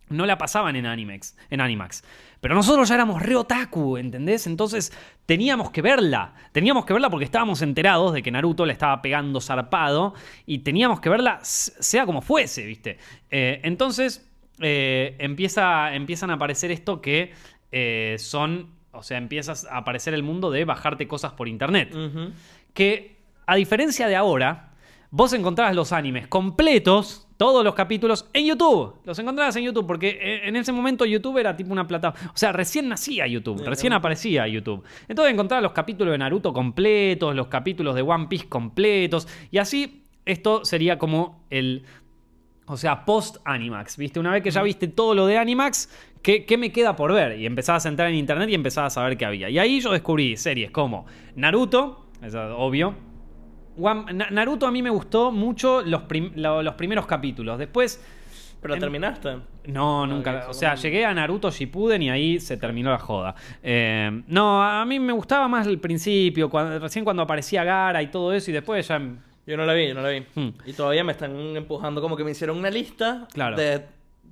[0.08, 2.04] no la pasaban en Animax, en Animax.
[2.40, 4.46] Pero nosotros ya éramos re otaku, ¿entendés?
[4.46, 4.92] Entonces
[5.24, 6.34] teníamos que verla.
[6.52, 11.00] Teníamos que verla porque estábamos enterados de que Naruto le estaba pegando zarpado y teníamos
[11.00, 12.98] que verla sea como fuese, ¿viste?
[13.30, 14.25] Eh, entonces
[14.60, 17.32] eh, empieza, empiezan a aparecer esto que
[17.72, 21.94] eh, son, o sea, empiezas a aparecer el mundo de bajarte cosas por internet
[22.76, 24.72] que a diferencia de ahora,
[25.10, 28.96] vos encontrabas los animes completos, todos los capítulos, en YouTube.
[29.04, 32.32] Los encontrabas en YouTube, porque eh, en ese momento YouTube era tipo una plataforma.
[32.34, 34.84] O sea, recién nacía YouTube, recién aparecía YouTube.
[35.08, 40.04] Entonces encontrabas los capítulos de Naruto completos, los capítulos de One Piece completos, y así
[40.24, 41.84] esto sería como el.
[42.68, 44.18] O sea, post-Animax, ¿viste?
[44.18, 45.88] Una vez que ya viste todo lo de Animax,
[46.22, 47.38] ¿qué, ¿qué, me queda por ver?
[47.38, 49.48] Y empezabas a entrar en internet y empezabas a ver qué había.
[49.48, 51.06] Y ahí yo descubrí series como
[51.36, 52.94] Naruto, eso es obvio.
[53.78, 57.58] One- Na- Naruto a mí me gustó mucho los, prim- lo- los primeros capítulos.
[57.58, 58.02] Después.
[58.60, 59.36] Pero en- terminaste.
[59.66, 60.42] No, Ah, nunca.
[60.46, 63.34] ok, O sea, llegué a Naruto Shippuden y ahí se terminó la joda.
[63.62, 68.08] Eh, no, a mí me gustaba más el principio, cuando- recién cuando aparecía Gara y
[68.10, 69.00] todo eso, y después ya.
[69.46, 70.24] Yo no la vi, yo no la vi.
[70.34, 70.48] Hmm.
[70.64, 73.56] Y todavía me están empujando como que me hicieron una lista Claro.
[73.56, 73.84] de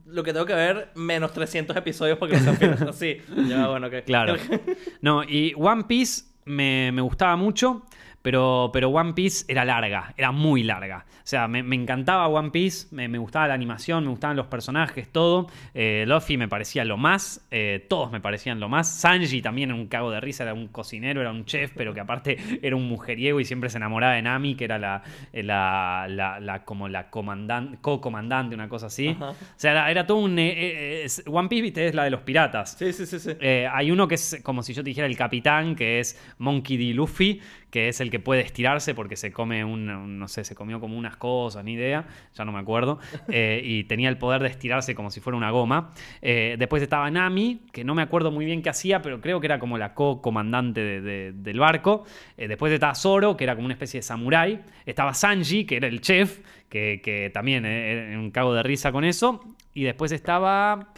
[0.07, 3.19] lo que tengo que ver menos 300 episodios porque no sean así.
[3.49, 3.95] Ya, bueno, ok.
[4.05, 4.35] Claro.
[5.01, 7.85] No, y One Piece me, me gustaba mucho,
[8.25, 11.05] pero, pero One Piece era larga, era muy larga.
[11.19, 14.47] O sea, me, me encantaba One Piece, me, me gustaba la animación, me gustaban los
[14.47, 15.47] personajes, todo.
[15.75, 18.89] Eh, Luffy me parecía lo más, eh, todos me parecían lo más.
[18.91, 22.01] Sanji también era un cago de risa, era un cocinero, era un chef, pero que
[22.01, 25.03] aparte era un mujeriego y siempre se enamoraba de Nami, que era la,
[25.33, 29.09] eh, la, la- la- como la comandan- co-comandante, una cosa así.
[29.09, 29.31] Ajá.
[29.33, 30.37] O sea, era, era todo un...
[30.39, 32.75] eh, One Piece, viste, es la de los piratas.
[32.79, 33.33] Sí, sí, sí, sí.
[33.71, 36.95] Hay uno que es como si yo te dijera el capitán, que es Monkey D.
[36.95, 37.41] Luffy,
[37.75, 40.79] que es el que puede estirarse porque se come un, un- no sé, se comió
[40.79, 44.49] como unas cosas, ni idea, ya no me acuerdo, eh, y tenía el poder de
[44.49, 45.91] estirarse como si fuera una goma.
[46.23, 49.49] Eh, después estaba Nami, que no me acuerdo muy bien qué hacía, pero creo que
[49.49, 52.05] era como la co-comandante de- de- del barco.
[52.37, 54.61] Eh, después estaba Zoro, que era como una especie de samurái.
[54.87, 59.03] Estaba Sanji, que era el chef, que, que también era un cago de risa con
[59.05, 59.41] eso.
[59.75, 60.93] Y después estaba...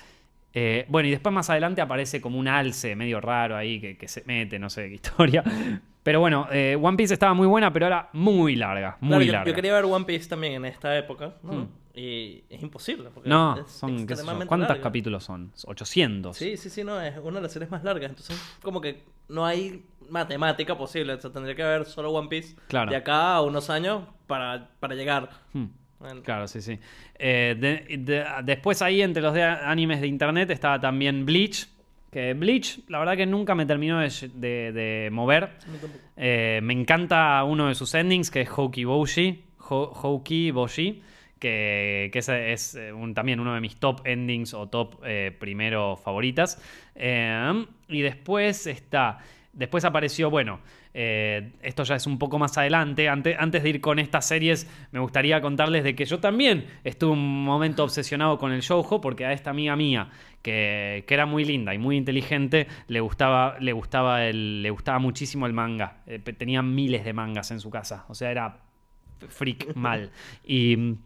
[0.52, 4.08] Eh, bueno, y después más adelante aparece como un alce medio raro ahí que, que
[4.08, 5.42] se mete, no sé qué historia.
[6.06, 9.32] Pero bueno, eh, One Piece estaba muy buena, pero era muy larga, muy Claro, yo,
[9.32, 9.50] larga.
[9.50, 11.52] yo quería ver One Piece también en esta época, ¿no?
[11.52, 11.68] Hmm.
[11.94, 13.10] Y es imposible.
[13.12, 14.80] Porque No, es son, ¿cuántos larga.
[14.80, 15.50] capítulos son?
[15.64, 16.36] 800.
[16.36, 18.10] Sí, sí, sí, no, es una de las series más largas.
[18.10, 21.14] Entonces, como que no hay matemática posible.
[21.14, 22.88] O sea, tendría que haber solo One Piece Claro.
[22.92, 25.28] de acá a unos años para, para llegar.
[25.54, 25.64] Hmm.
[25.98, 26.78] Bueno, Claro, sí, sí.
[27.18, 31.66] Eh, de- de- después ahí, entre los de animes de internet, estaba también Bleach.
[32.16, 35.50] Que Bleach, la verdad que nunca me terminó de, de- de mover.
[36.16, 39.44] Eh, me encanta uno de sus endings, que es Houki Boshi.
[39.68, 41.02] Ho- Houki Boshi.
[41.38, 45.36] Que, que ese es eh, un- también uno de mis top endings o top eh,
[45.38, 46.58] primero favoritas.
[46.94, 49.18] Eh, y después está.
[49.52, 50.60] Después apareció, bueno,
[50.92, 53.08] eh, esto ya es un poco más adelante.
[53.10, 57.12] Ante- antes de ir con estas series, me gustaría contarles de que yo también estuve
[57.12, 60.08] un momento obsesionado con el shoujo, porque a esta amiga mía,
[60.42, 64.98] que, que era muy linda y muy inteligente, le gustaba, le gustaba, el, le gustaba
[64.98, 66.02] muchísimo el manga.
[66.06, 68.58] Eh, tenía miles de mangas en su casa, o sea, era
[69.28, 70.10] freak mal.
[70.44, 70.96] Y.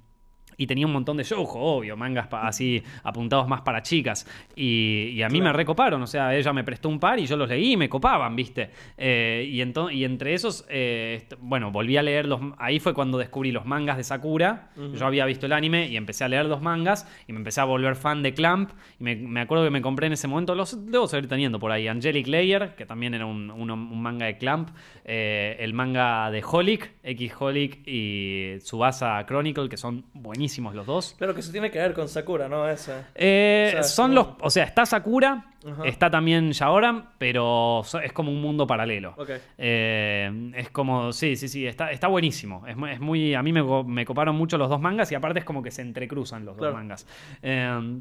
[0.61, 4.26] Y tenía un montón de shoujo, obvio, mangas así apuntados más para chicas.
[4.54, 7.34] Y, y a mí me recoparon, o sea, ella me prestó un par y yo
[7.38, 8.68] los leí y me copaban, ¿viste?
[8.98, 9.62] Eh, y,
[9.96, 12.40] y entre esos, eh, bueno, volví a leer los...
[12.58, 14.70] Ahí fue cuando descubrí los mangas de Sakura.
[14.76, 17.64] Yo había visto el anime y empecé a leer los mangas y me empecé a
[17.64, 18.72] volver fan de Clamp.
[18.98, 21.72] Y me, me acuerdo que me compré en ese momento, los debo seguir teniendo por
[21.72, 24.68] ahí, Angelic Layer, que también era un manga de Clamp.
[25.06, 31.14] eh, el manga de Holic, X Holic y Tsubasa Chronicle, que son buenísimos los dos.
[31.18, 32.68] Claro que eso tiene que ver con Sakura, ¿no?
[32.68, 32.92] Ese.
[33.14, 34.36] Eh, O sea, son como- los.
[34.42, 35.82] O sea, está Sakura, Ajá.
[35.86, 39.14] está también Shaoran, pero es como un mundo paralelo.
[39.16, 39.30] Ok.
[39.59, 41.12] Eh, es como.
[41.12, 42.66] Sí, sí, sí, está, está buenísimo.
[42.66, 43.34] Es, mu- es muy.
[43.34, 45.70] A mí me, co- me coparon mucho los dos mangas y aparte es como que
[45.70, 46.72] se entrecruzan los Claro.
[46.72, 47.07] dos mangas.
[47.42, 48.01] Eh,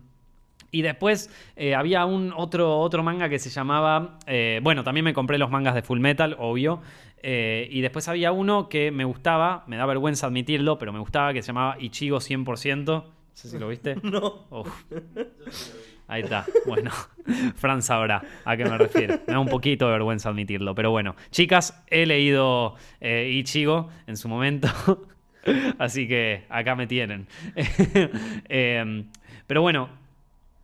[0.72, 4.20] y después eh, había un otro, otro manga que se llamaba.
[4.28, 6.82] eh, bueno, también me compré los mangas de Full Metal, obvio.
[7.22, 11.34] Eh, y después había uno que me gustaba, me da vergüenza admitirlo, pero me gustaba,
[11.34, 12.86] que se llamaba Ichigo 100%.
[12.86, 13.96] No sé si lo viste.
[14.04, 14.46] No.
[14.50, 14.84] Uf.
[16.08, 16.46] Ahí está.
[16.66, 16.92] Bueno,
[17.56, 19.20] Fran sabrá a qué me refiero.
[19.28, 20.74] Me da un poquito de vergüenza admitirlo.
[20.74, 24.68] Pero bueno, chicas, he leído eh, Ichigo en su momento.
[25.78, 27.28] Así que acá me tienen.
[27.56, 29.06] Eh,
[29.46, 29.90] pero bueno.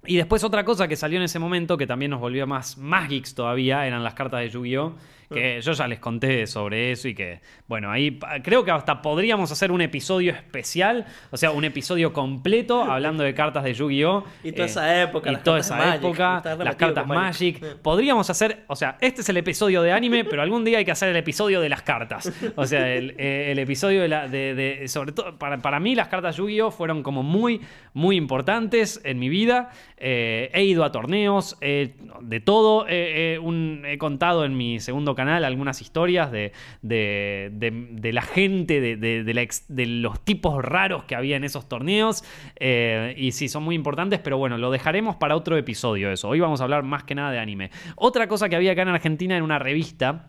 [0.07, 3.09] Y después otra cosa que salió en ese momento que también nos volvió más, más
[3.09, 4.93] geeks todavía eran las cartas de Yu-Gi-Oh!
[5.32, 9.51] Que yo ya les conté sobre eso y que, bueno, ahí creo que hasta podríamos
[9.51, 14.23] hacer un episodio especial, o sea, un episodio completo hablando de cartas de Yu-Gi-Oh!
[14.43, 17.61] Y toda Eh, esa época, Y las toda esa Magic, época, las cartas Magic.
[17.61, 17.78] Magic.
[17.82, 20.91] Podríamos hacer, o sea, este es el episodio de anime, pero algún día hay que
[20.91, 22.32] hacer el episodio de las cartas.
[22.55, 25.95] O sea, el, eh, el episodio de, la, de, de- sobre todo, para, para mí
[25.95, 26.71] las cartas Yu-Gi-Oh!
[26.71, 27.61] fueron como muy,
[27.93, 29.71] muy importantes en mi vida.
[29.97, 32.86] Eh, he ido a torneos, eh, de todo.
[33.41, 36.51] Un- he contado en mi segundo canal algunas historias de,
[36.82, 42.24] de, de- la gente, de, de los tipos raros que había en esos torneos.
[42.57, 46.30] Eh, y sí, son muy importantes, pero bueno, lo dejaremos para otro episodio eso.
[46.30, 47.72] Hoy vamos a hablar más que nada de anime.
[47.95, 50.28] Otra cosa que había acá en Argentina en una revista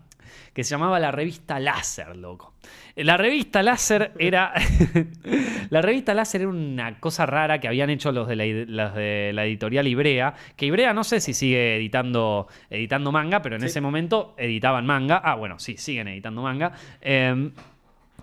[0.53, 2.55] que se llamaba la revista Láser, loco.
[2.97, 4.53] La revista Láser era.
[5.71, 9.45] la revista Láser era una cosa rara que habían hecho los de la, de la
[9.45, 10.35] editorial Ibrea.
[10.57, 13.67] Que Ibrea no sé si sigue editando, editando manga, pero en Sí.
[13.67, 15.21] ese momento editaban manga.
[15.23, 16.73] Ah, bueno, sí, siguen editando manga.
[17.01, 17.53] Em,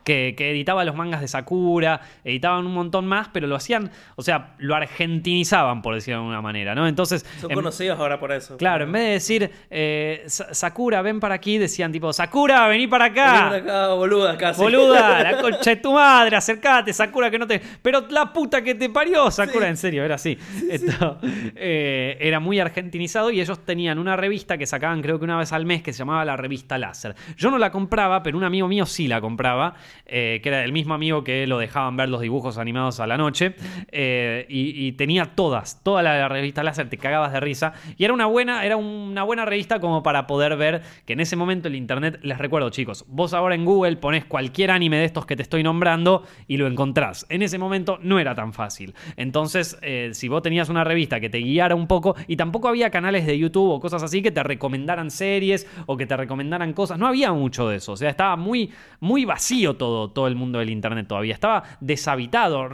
[0.03, 4.21] que, que editaba los mangas de Sakura, editaban un montón más, pero lo hacían, o
[4.21, 6.87] sea, lo argentinizaban, por decirlo de alguna manera, ¿no?
[6.87, 7.25] Entonces.
[7.39, 8.57] Son en- conocidos ahora por eso.
[8.57, 12.87] Claro, en vez de decir eh, Sa- Sakura, ven para aquí, decían tipo, Sakura, vení
[12.87, 13.45] para Vení acá.
[13.49, 14.61] por acá, boluda, casi.
[14.61, 17.61] Boluda, la concha de tu madre, acercate, Sakura, que no te.
[17.81, 19.69] Pero la puta que te parió, Sakura, Sí.
[19.69, 20.37] en serio, era así.
[20.69, 21.19] Esto,
[21.55, 25.51] eh, era muy argentinizado y ellos tenían una revista que sacaban, creo que una vez
[25.53, 27.15] al mes, que se llamaba la revista Láser.
[27.37, 29.75] Yo no la compraba, pero un amigo mío sí la compraba,
[30.05, 33.17] eh, que era el mismo amigo que lo dejaban ver los dibujos animados a la
[33.17, 33.55] noche.
[33.91, 37.73] eh, y, tenía todas, toda la revista Láser, te cagabas de risa.
[37.97, 41.35] Y era una buena, era una buena revista como para poder ver que en ese
[41.35, 45.25] momento el internet, les recuerdo chicos, vos ahora en Google pones cualquier anime de estos
[45.25, 47.25] que te estoy nombrando y lo encontrás.
[47.29, 48.93] En ese momento no era tan fácil.
[49.17, 52.89] Entonces, eh, si vos tenías una revista que te guiara un poco, y tampoco había
[52.89, 56.97] canales de YouTube o cosas así que te recomendaran series o que te recomendaran cosas,
[56.97, 57.93] no había mucho de eso.
[57.93, 59.82] O sea, estaba muy, muy vacío todo,
[60.13, 61.33] todo el mundo del internet todavía.
[61.33, 62.69] Estaba deshabitado.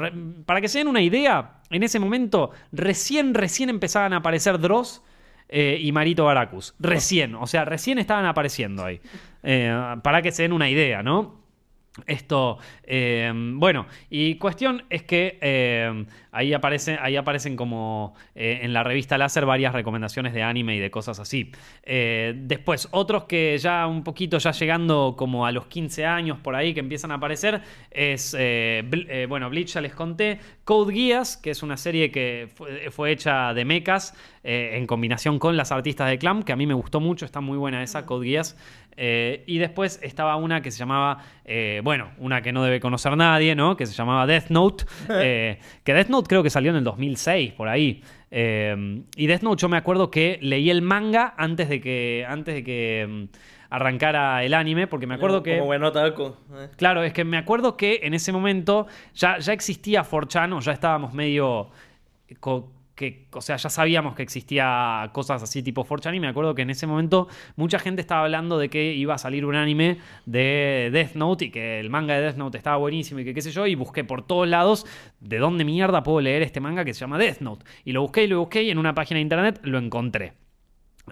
[0.45, 5.03] Para que se den una idea, en ese momento recién, recién empezaban a aparecer Dross
[5.47, 6.75] eh, y Marito Baracus.
[6.79, 9.01] Recién, o sea, recién estaban apareciendo ahí.
[9.43, 11.39] Eh, para que se den una idea, ¿no?
[12.05, 18.83] Esto, eh, bueno, y cuestión es que ahí, aparece, ahí aparecen como eh, en la
[18.83, 21.51] revista Láser varias recomendaciones de anime y de cosas así.
[21.83, 26.55] Eh, después, otros que ya un poquito, ya llegando como a los 15 años por
[26.55, 27.61] ahí que empiezan a aparecer,
[27.91, 32.91] es, eh, bueno, Bleach ya les conté, Code Geass, que es una serie que fue,
[32.91, 36.73] fue hecha de mechas en combinación con las artistas de Clam, que a mí me
[36.73, 38.55] gustó mucho, está muy buena esa, Code Geass.
[39.01, 43.15] Eh, y después estaba una que se llamaba, eh, bueno, una que no debe conocer
[43.15, 43.77] nadie, ¿no?
[43.77, 44.83] Que se llamaba Death Note.
[45.09, 48.01] eh, que Death Note creo que salió en el 2006, por ahí.
[48.31, 52.53] Eh, y Death Note yo me acuerdo que leí el manga antes de que, antes
[52.55, 53.23] de que mm,
[53.71, 55.53] arrancara el anime, porque me acuerdo que...
[55.55, 56.35] Como buen otaku.
[56.55, 56.69] eh.
[56.75, 60.71] Claro, es que me acuerdo que en ese momento ya, ya existía 4chan o ya
[60.71, 61.69] estábamos medio...
[62.39, 66.53] co- que, o sea, ya sabíamos que existía cosas así tipo 4chan y me acuerdo
[66.53, 69.99] que en ese momento mucha gente estaba hablando de que iba a salir un anime
[70.25, 73.41] de Death Note y que el manga de Death Note estaba buenísimo y que qué
[73.41, 74.85] sé yo y busqué por todos lados
[75.21, 78.25] de dónde mierda puedo leer este manga que se llama Death Note y lo busqué
[78.25, 80.33] y lo busqué y en una página de internet lo encontré.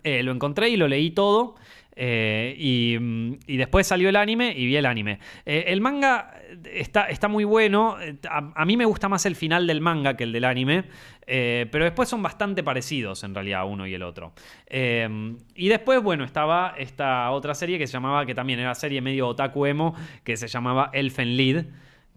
[0.04, 1.56] Eh, lo encontré y lo leí todo.
[2.00, 5.20] Eh, y, mm, y después salió el anime y vi el anime.
[5.46, 6.40] Eh, el manga
[6.72, 8.00] está, está muy bueno.
[8.00, 10.84] eh, A, a mí me gusta más el final del manga que el del anime.
[11.26, 14.34] eh, pero después son bastante parecidos en realidad uno y el otro.
[14.70, 19.28] Y después, bueno, estaba esta otra serie que se llamaba, que también era serie medio
[19.28, 21.66] otaku emo, que se llamaba Elfen Lied.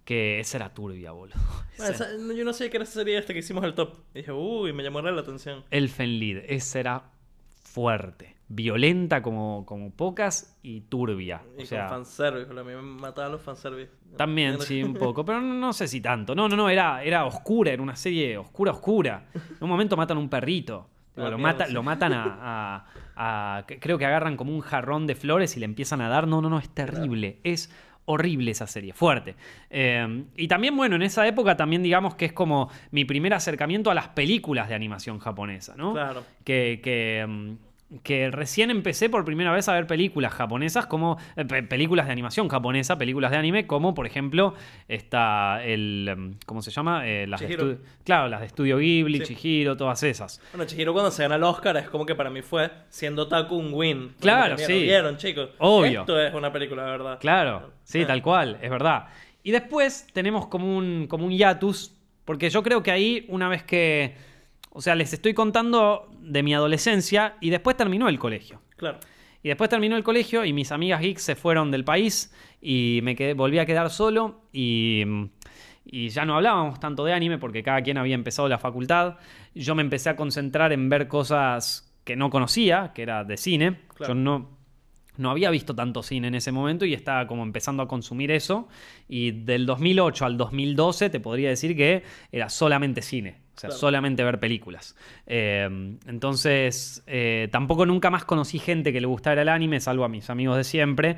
[0.05, 1.35] Que esa era turbia, boludo.
[1.77, 3.95] Bueno, Esa- yo no sé qué era esa serie esta que hicimos el top.
[4.13, 5.63] Y dije, uy, me llamó la atención.
[5.71, 7.03] Elfen Lied, esa era
[7.63, 11.41] fuerte, violenta como, como pocas y turbia.
[11.57, 13.91] Y o sea, con fanservice, a mí me mataban los fanservice.
[14.17, 16.35] también sí, un poco, pero no, no sé si tanto.
[16.35, 19.25] No, no, no, era, era oscura, era una serie oscura, oscura.
[19.33, 20.87] En un momento matan a un perrito.
[21.15, 22.85] Lo, mata- lo matan a,
[23.15, 26.09] a- a- que- Creo que agarran como un jarrón de flores y le empiezan a
[26.09, 26.27] dar.
[26.27, 27.39] No, no, no, es terrible.
[27.43, 27.69] Es
[28.05, 29.35] horrible esa serie, fuerte.
[29.69, 33.91] Eh, y también, bueno, en esa época también digamos que es como mi primer acercamiento
[33.91, 35.93] a las películas de animación japonesa, ¿no?
[35.93, 36.23] Claro.
[36.43, 37.51] que, que, mm,
[38.03, 42.13] que recién empecé por primera vez a ver películas japonesas como eh, pe- películas de
[42.13, 44.53] animación japonesa, películas de anime, como por ejemplo
[44.87, 47.07] está el mm, ¿cómo se llama?
[47.07, 49.35] Eh, las de claro, las de Estudio Ghibli, Sí.
[49.35, 50.41] Chihiro, todas esas.
[50.53, 53.55] Bueno, Chihiro cuando se gana el Oscar es como que para mí fue, siendo Taku,
[53.55, 54.13] un win.
[54.19, 54.83] Claro, sí.
[54.83, 55.49] ¿Vieron, chicos?
[55.59, 56.01] Obvio.
[56.01, 57.19] Esto es una película de verdad.
[57.19, 58.07] Claro, sí, Ah.
[58.07, 59.07] tal cual, es verdad.
[59.43, 61.93] Y después tenemos como un, como un hiatus,
[62.25, 64.15] porque yo creo que ahí, una vez que.
[64.73, 68.61] O sea, les estoy contando de mi adolescencia y después terminó el colegio.
[68.77, 68.99] Claro.
[69.43, 73.15] Y después terminó el colegio y mis amigas geeks se fueron del país y me
[73.15, 75.03] quedé, volví a quedar solo y,
[75.83, 79.17] y ya no hablábamos tanto de anime porque cada quien había empezado la facultad.
[79.55, 83.79] Yo me empecé a concentrar en ver cosas que no conocía, que era de cine.
[83.95, 84.13] Claro.
[84.13, 84.57] Yo no,
[85.17, 88.67] no había visto tanto cine en ese momento y estaba como empezando a consumir eso.
[89.09, 93.37] Y del 2008 al 2012 te podría decir que era solamente cine.
[93.61, 93.79] O sea, Claro.
[93.79, 94.95] solamente ver películas.
[95.27, 95.69] Eh,
[96.07, 100.31] entonces, eh, tampoco nunca más conocí gente que le gustara el anime, salvo a mis
[100.31, 101.17] amigos de siempre.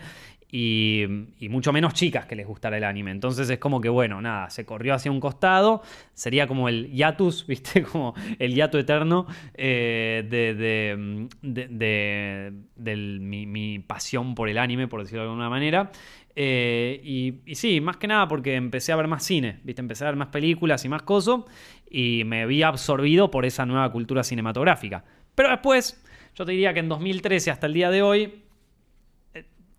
[0.56, 1.08] Y,
[1.50, 3.10] mucho menos chicas que les gustara el anime.
[3.10, 5.82] Entonces es como que, bueno, nada, se corrió hacia un costado.
[6.14, 7.82] Sería como el hiatus, ¿viste?
[7.82, 9.26] Como el hiato eterno
[9.56, 10.54] eh, de,
[11.42, 15.92] de, de- mi, pasión por el anime, por decirlo de alguna manera.
[16.36, 19.82] Eh, y, y sí, más que nada porque empecé a ver más cine, ¿viste?
[19.82, 21.40] Empecé a ver más películas y más cosas.
[21.90, 25.04] Y me vi absorbido por esa nueva cultura cinematográfica.
[25.34, 26.00] Pero después,
[26.36, 28.43] yo te diría que en 2013 hasta el día de hoy,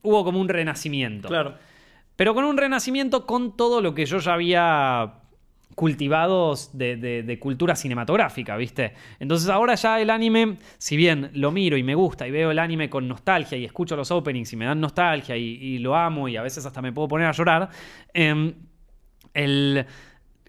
[0.05, 1.26] hubo como un renacimiento.
[1.28, 1.55] Claro.
[2.16, 5.14] Pero con un renacimiento con todo lo que yo ya había
[5.74, 8.92] cultivado de, de- de cultura cinematográfica, ¿viste?
[9.18, 12.61] Entonces ahora ya el anime, si bien lo miro y me gusta y veo el
[12.61, 16.28] anime con nostalgia y escucho los openings y me dan nostalgia y, y lo amo
[16.28, 17.70] y a veces hasta me puedo poner a llorar,
[18.12, 18.55] em,
[19.32, 19.84] el,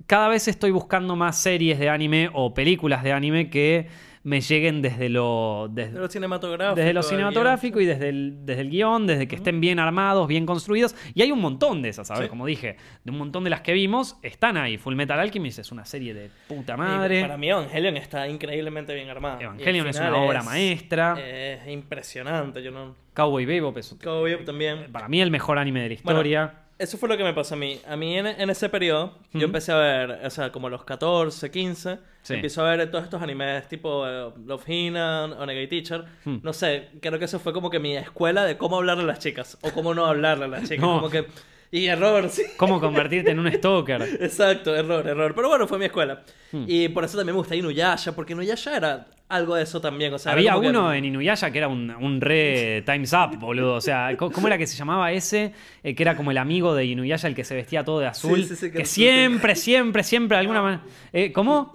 [0.05, 3.87] cada vez estoy buscando más series de anime o películas de anime que
[4.25, 5.69] me lleguen desde lo...
[5.71, 6.75] desde- De lo cinematográfico.
[6.75, 10.45] desde lo cinematográfico y desde el, desde el guion, desde que estén bien armados, bien
[10.47, 10.95] construidos.
[11.13, 12.23] Y hay un montón de esas, ¿sabes?
[12.23, 12.29] Sí.
[12.29, 14.77] Como dije, de un montón de las que vimos, están ahí.
[14.77, 17.19] Full Metal Alchemist es una serie de puta madre.
[17.19, 19.39] Y Para mí Evangelion está increíblemente bien armado.
[19.39, 21.15] Evangelion es una obra maestra.
[21.23, 22.61] Es impresionante.
[22.63, 22.95] Yo no...
[23.13, 24.91] Cowboy Bebop es Cowboy Bebop también.
[24.91, 26.53] para mí el mejor anime de la Bueno, historia.
[26.77, 27.79] Eso fue lo que me pasó a mí.
[27.87, 31.49] A mí en, en ese periodo, yo empecé a ver, o sea, como los 14,
[31.49, 32.33] 15, Sí.
[32.33, 36.03] empiezo a ver todos estos animes tipo eh, Love Hina, Onegay Teacher.
[36.25, 36.37] Hmm.
[36.43, 39.19] No sé, creo que eso fue como que mi escuela de cómo hablarle a las
[39.19, 40.79] chicas o cómo no hablarle a las chicas.
[40.85, 40.95] No.
[40.95, 41.25] Como que...
[41.71, 42.43] Y error, sí.
[42.57, 44.01] ¿Cómo convertirte en un stalker?
[44.21, 45.33] Exacto, error, error.
[45.35, 46.23] Pero bueno, fue mi escuela.
[46.51, 46.65] Hmm.
[46.67, 50.13] Y por eso también me gusta Inuyasha, porque Inuyasha era algo de eso también.
[50.13, 53.11] O sea, era Había como que- uno en Inuyasha que era un, un re Time's
[53.13, 53.73] Up, boludo.
[53.73, 55.51] O sea, ¿cómo era que se llamaba ese?
[55.83, 58.39] Eh, que era como el amigo de Inuyasha, el que se vestía todo de azul.
[58.43, 60.83] Sí, sí, sí, que siempre, siempre, siempre, de alguna manera.
[61.11, 61.73] Eh, ¿Cómo?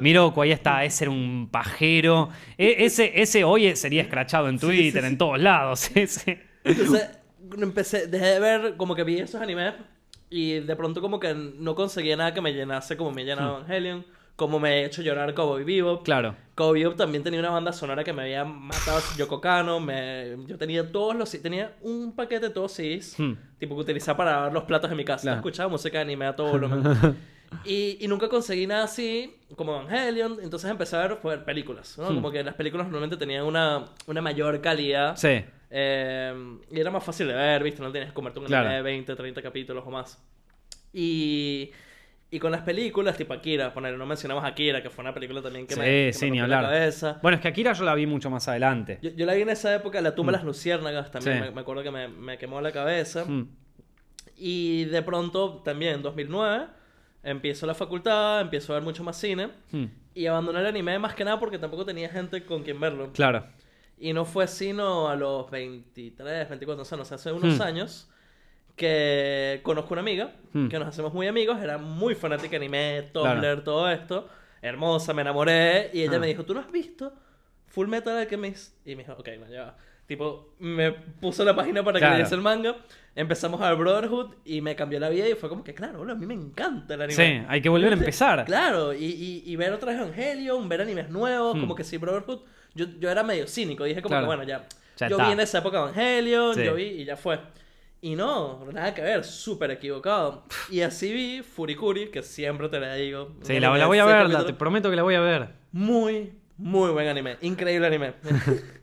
[0.00, 2.28] Miroku, ahí está, ese era un pajero.
[2.58, 5.90] E- ese, ese hoy sería escrachado en Twitter, en todos lados.
[5.94, 6.40] Ese.
[6.64, 7.08] Entonces,
[7.60, 9.74] empecé, dejé de ver, como que vi esos animes
[10.30, 14.04] y de pronto como que no conseguía nada que me llenase como me llenaba Evangelion,
[14.36, 16.04] como me ha hecho llorar Cowboy Bebop.
[16.04, 16.34] Claro.
[16.54, 20.56] Cowboy Bebop también tenía una banda sonora que me había matado Yoko Kano, me, yo
[20.56, 23.34] tenía todos los tenía un paquete de todos CDs, Hmm.
[23.58, 25.22] tipo que utilizaba para lavar los platos en mi casa.
[25.22, 25.36] Claro.
[25.38, 26.82] Escuchaba música de anime a todo volumen.
[27.66, 32.10] Y, y nunca conseguí nada así como Evangelion, entonces empecé a ver, ver películas, ¿no?
[32.10, 32.14] Hmm.
[32.14, 35.16] Como que las películas normalmente tenían una, una mayor calidad.
[35.16, 35.44] Sí.
[35.74, 37.80] Eh, y era más fácil de ver, ¿viste?
[37.82, 38.66] No tenías que comerte un Claro.
[38.66, 40.22] anime de 20, 30 capítulos o más.
[40.92, 41.70] Y,
[42.30, 45.66] y con las películas, tipo Akira, poner, no mencionamos Akira, que fue una película también
[45.66, 46.72] que Sí, me, que sí, me ni rompió la hablar.
[46.72, 47.18] cabeza.
[47.22, 48.98] Bueno, es que Akira yo la vi mucho más adelante.
[49.00, 51.42] Yo, yo la vi en esa época, La tumba de las luciérnagas, también Sí.
[51.44, 53.24] me, me acuerdo que me, me quemó la cabeza.
[53.24, 53.48] Mm.
[54.36, 56.66] Y de pronto, también en 2009,
[57.22, 59.48] empiezo la facultad, empiezo a ver mucho más cine.
[59.70, 59.84] Mm.
[60.14, 63.10] Y abandoné el anime más que nada porque tampoco tenía gente con quien verlo.
[63.12, 63.46] Claro.
[64.04, 67.62] Y no fue sino a los 23, 24, o sea, no sé, hace unos Hmm.
[67.62, 68.10] años
[68.76, 70.68] que conozco una amiga, Hmm.
[70.68, 73.62] que nos hacemos muy amigos, era muy fanática de anime, Tumblr, Claro.
[73.62, 74.28] todo esto.
[74.60, 75.90] Hermosa, me enamoré.
[75.92, 76.20] Y ella Ah.
[76.20, 77.12] me dijo, ¿tú no has visto
[77.66, 78.74] Full Metal Alchemist?
[78.86, 79.76] Y me dijo, ok, no, ya va.
[80.06, 82.16] Tipo, me puso la página para que Claro.
[82.16, 82.76] leyese el manga.
[83.14, 86.14] Empezamos a ver Brotherhood y me cambió la vida y fue como que, claro, a
[86.14, 87.14] mí me encanta el anime.
[87.40, 88.44] Sí, hay que volver a empezar.
[88.46, 91.60] Claro, y, y, y ver otras Evangelion, ver animes nuevos, Hmm.
[91.60, 92.40] como que sí, Brotherhood.
[92.74, 94.24] Yo, yo era medio cínico, dije como Claro.
[94.24, 94.66] que bueno, ya.
[94.98, 95.26] Ya yo está.
[95.26, 96.64] vi en esa época Evangelion, Sí.
[96.64, 97.38] yo vi y ya fue.
[98.00, 100.44] Y no, nada que ver, súper equivocado.
[100.70, 103.32] Y así vi Furikuri, que siempre te la digo.
[103.42, 105.48] Sí, la, voy a ver, la- te prometo que la voy a ver.
[105.72, 107.36] Muy, muy buen anime.
[107.42, 108.14] Increíble anime.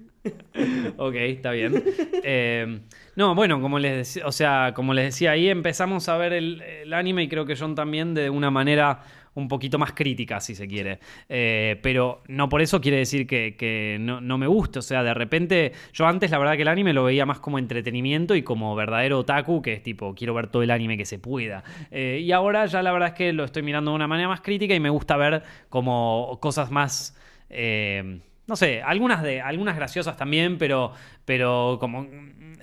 [0.98, 1.82] Ok, está bien.
[2.24, 2.82] Eh,
[3.16, 6.62] no, bueno, como les decía, o sea, como les decía, ahí empezamos a ver el,
[6.62, 9.02] el anime y creo que John también de una manera
[9.40, 11.00] un poquito más crítica, si se quiere.
[11.28, 14.80] Eh, pero no por eso quiere decir que, no, me guste.
[14.80, 17.60] O sea, de repente, yo antes la verdad que el anime lo veía más como
[17.60, 21.20] entretenimiento y como verdadero otaku, que es tipo, quiero ver todo el anime que se
[21.20, 21.64] pueda.
[21.92, 24.42] Eh, y ahora ya la verdad es que lo estoy mirando de una manera más
[24.42, 27.18] crítica y me gusta ver como cosas más...
[27.50, 28.20] eh,
[28.50, 30.92] no sé, algunas de algunas graciosas también, pero
[31.24, 32.08] pero como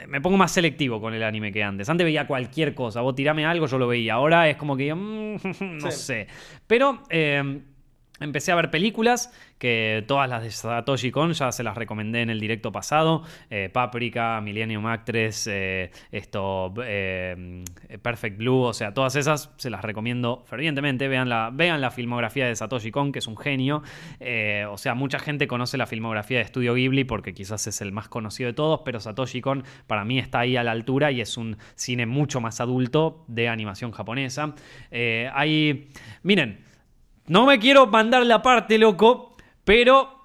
[0.09, 1.89] me pongo más selectivo con el anime que antes.
[1.89, 4.15] Antes veía cualquier cosa, vos tirame algo, yo lo veía.
[4.15, 5.37] Ahora es como que mm,
[5.83, 5.99] no Sí.
[5.99, 6.27] sé.
[6.67, 7.61] Pero eh,
[8.21, 12.31] empecé a ver películas que todas las de Satoshi Kon ya se las recomendé en
[12.31, 13.23] el directo pasado.
[13.51, 17.65] Eh, Paprika, Millennium Actress, eh, esto, eh,
[18.03, 21.09] Perfect Blue, o sea, todas esas se las recomiendo fervientemente.
[21.09, 23.83] Vean la, vean la filmografía de Satoshi Kon, que es un genio.
[24.21, 27.93] Eh, o sea, mucha gente conoce la filmografía de Studio Ghibli porque quizás es el
[27.93, 31.21] más conocido de todos, pero Satoshi Kon para mí está ahí a la altura y
[31.21, 34.55] es un cine mucho más adulto de animación japonesa.
[34.91, 35.89] Hay,
[36.23, 36.67] miren,
[37.29, 40.25] no me quiero mandar la parte, loco, pero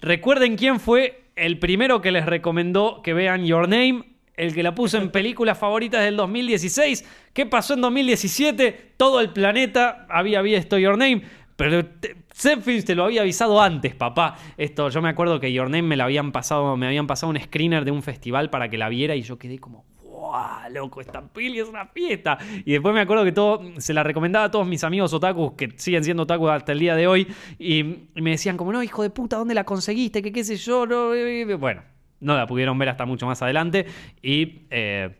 [0.00, 4.04] recuerden quién fue el primero que les recomendó que vean Your Name,
[4.36, 7.04] el que la puso en películas favoritas del 2016.
[7.32, 8.94] ¿Qué pasó en 2017?
[8.96, 11.22] Todo el planeta había visto Your Name.
[11.56, 11.86] Pero
[12.34, 14.38] Zepfilms te lo había avisado antes, papá.
[14.56, 17.38] Esto, yo me acuerdo que Your Name me la habían pasado, me habían pasado un
[17.38, 19.84] screener de un festival para que la viera y yo quedé como,
[20.30, 21.00] ¡Wow, loco!
[21.00, 22.38] Esta peli es una fiesta.
[22.64, 25.72] Y después me acuerdo que todo, se la recomendaba a todos mis amigos otakus, que
[25.76, 27.26] siguen siendo otakus hasta el día de hoy,
[27.58, 27.78] y,
[28.14, 30.22] y me decían como, no, hijo de puta, ¿dónde la conseguiste?
[30.22, 30.86] ¿Qué qué sé yo?
[30.86, 31.54] No, eh, eh".
[31.54, 31.82] bueno,
[32.20, 33.86] no la pudieron ver hasta mucho más adelante.
[34.22, 34.62] Y...
[34.70, 35.16] Eh,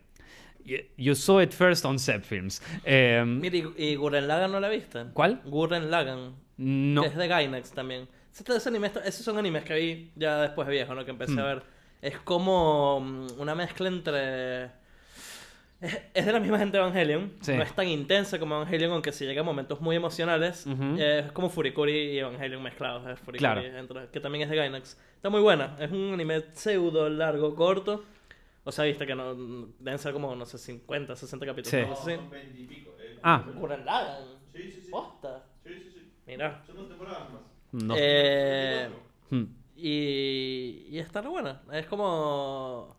[0.97, 2.63] You saw it first on Zep Films.
[2.85, 5.07] Eh, Mira, ¿y, y Gurren Lagann no la viste?
[5.15, 5.41] ¿Cuál?
[5.45, 6.37] Gurren Lagann.
[6.59, 7.01] no.
[7.03, 8.07] Que es de Gainax también.
[8.33, 11.05] Esos son animes que vi ya después de viejo, ¿no?
[11.05, 11.39] Que empecé Hmm.
[11.41, 11.63] a ver.
[12.01, 14.71] Es como mm, una mezcla entre...
[16.15, 17.33] Es, de la misma gente de Evangelion.
[17.41, 17.55] Sí.
[17.55, 20.67] No es tan intensa como Evangelion, aunque sí llega a momentos muy emocionales.
[20.99, 23.07] Eh, es como Furikuri y Evangelion mezclados.
[23.09, 23.61] Es Furikuri Claro.
[23.63, 24.99] entre- que también es de Gainax.
[25.17, 25.77] Está muy buena.
[25.81, 28.05] Es un anime pseudo largo, corto.
[28.65, 29.35] O sea, viste que no,
[29.79, 31.71] deben ser como, no sé, 50, 60 capítulos.
[31.71, 31.93] Sí.
[32.11, 32.15] así.
[32.17, 32.91] Son 20 y pico.
[33.01, 33.19] eh.
[33.23, 33.43] Ah.
[33.85, 34.25] Lagann.
[34.53, 34.91] Sí, sí, sí.
[34.91, 35.45] Posta.
[35.65, 36.13] Sí, sí, sí.
[36.27, 36.63] Mira.
[36.67, 37.41] Son dos temporadas más.
[37.73, 37.95] No.
[37.97, 38.89] Eh,
[39.31, 39.45] Hmm.
[39.77, 41.63] y, y está buena.
[41.73, 42.95] Es como.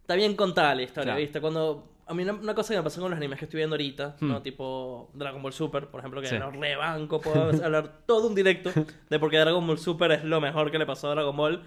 [0.00, 1.20] Está bien contada la historia, Claro.
[1.20, 1.40] ¿viste?
[1.40, 1.90] Cuando.
[2.08, 4.16] A mí una, una cosa que me pasa con los animes que estoy viendo ahorita,
[4.20, 4.28] Hmm.
[4.28, 4.42] ¿no?
[4.42, 6.38] Tipo Dragon Ball Super, por ejemplo, que Sí.
[6.38, 8.70] no rebanco, puedo hablar todo un directo
[9.10, 11.62] de por qué Dragon Ball Super es lo mejor que le pasó a Dragon Ball.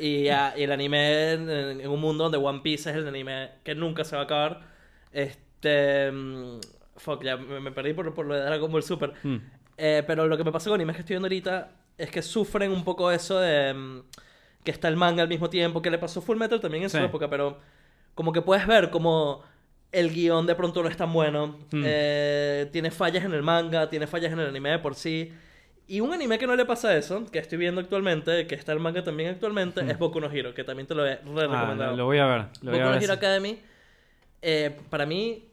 [0.00, 3.50] Y, a- y el anime en, en un mundo donde One Piece es el anime
[3.62, 4.60] que nunca se va a acabar.
[5.12, 6.10] Este.
[6.12, 6.58] mm,
[6.96, 9.12] Fuck, ya me, me perdí por, por lo de Dragon Ball Super.
[9.22, 9.36] Hmm.
[9.76, 12.70] Eh, pero lo que me pasa con animes que estoy viendo ahorita es que sufren
[12.70, 14.00] un poco eso de mm,
[14.62, 16.98] que está el manga al mismo tiempo, que le pasó Full Metal también en su
[16.98, 17.58] época, pero
[18.14, 19.42] como que puedes ver como
[19.94, 21.82] el guion de pronto no es tan bueno, Mm.
[21.86, 25.32] eh, tiene fallas en el manga, tiene fallas en el anime de por sí.
[25.86, 28.80] Y un anime que no le pasa eso, que estoy viendo actualmente, que está el
[28.80, 31.38] manga también actualmente, es Boku no Hero, que también te lo he re Hmm.
[31.38, 31.96] Ah, recomendado.
[31.96, 32.40] lo, voy a ver.
[32.62, 33.02] Lo voy Boku a no ver.
[33.02, 33.58] Hero Academy,
[34.42, 35.44] eh, para mí,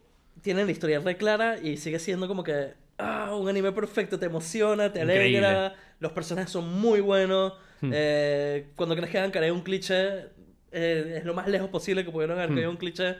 [0.42, 4.28] tiene la historia re clara y sigue siendo como que ah, un anime perfecto, te
[4.28, 5.46] emociona, te Increíble.
[5.46, 7.54] alegra, los personajes son muy buenos.
[7.82, 7.92] Hmm.
[7.94, 10.28] eh, cuando crees que hagan caer un cliché,
[10.72, 12.56] es lo más lejos posible que pudieron haber Hmm.
[12.56, 13.18] caído un cliché.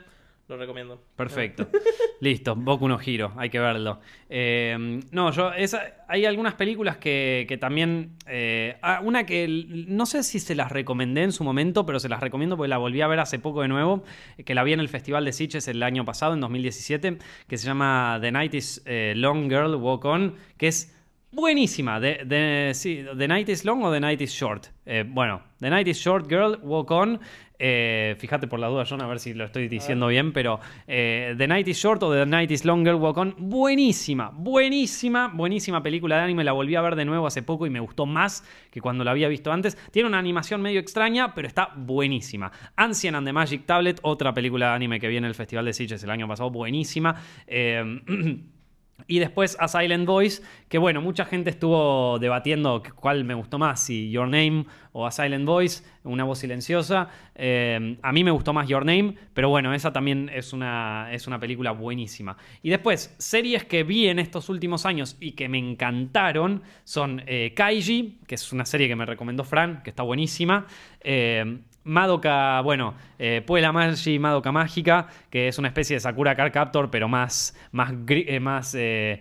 [0.48, 1.00] Lo recomiendo.
[1.16, 1.68] Perfecto.
[2.20, 4.00] Listo, Boku no Hiro, hay que verlo.
[4.28, 8.16] Eh, no, yo, esa, hay algunas películas que, que también.
[8.26, 9.46] eh, ah, una que
[9.88, 12.78] no sé si se las recomendé en su momento, pero se las recomiendo porque la
[12.78, 14.04] volví a ver hace poco de nuevo.
[14.44, 17.66] Que la vi en el Festival de Sitges el año pasado, en 2017, que se
[17.66, 20.94] llama The Night is eh, Long Girl Walk On, que es.
[21.32, 21.98] Buenísima.
[21.98, 24.66] The, the- sí, The Night is Long o The Night is Short.
[24.84, 27.18] Eh, bueno, The Night is Short Girl Walk On.
[27.58, 30.58] Eh, fíjate por la duda, John, a ver si lo estoy diciendo bien, pero
[30.88, 33.34] eh, The Night is Short o The Night is Long Girl Walk On.
[33.38, 36.44] Buenísima, buenísima, buenísima película de anime.
[36.44, 39.12] La volví a ver de nuevo hace poco y me gustó más que cuando la
[39.12, 39.78] había visto antes.
[39.90, 42.50] Tiene una animación medio extraña, pero está buenísima.
[42.76, 45.72] Ancient and the Magic Tablet, otra película de anime que viene en el Festival de
[45.72, 47.14] Sitges el año pasado, buenísima.
[49.06, 53.80] Y después A Silent Voice, que bueno, mucha gente estuvo debatiendo cuál me gustó más,
[53.80, 57.08] si Your Name o A Silent Voice, una voz silenciosa.
[57.34, 61.26] Eh, a mí me gustó más Your Name, pero bueno, esa también es una, es
[61.26, 62.36] una película buenísima.
[62.62, 67.52] Y después, series que vi en estos últimos años y que me encantaron son eh,
[67.54, 70.66] Kaiji, que es una serie que me recomendó Fran, que está buenísima.
[71.00, 76.52] Eh, Madoka, bueno, eh, Puella Magi Madoka Mágica, que es una especie de Sakura Card
[76.52, 79.20] Captor, pero más, más, eh, más eh,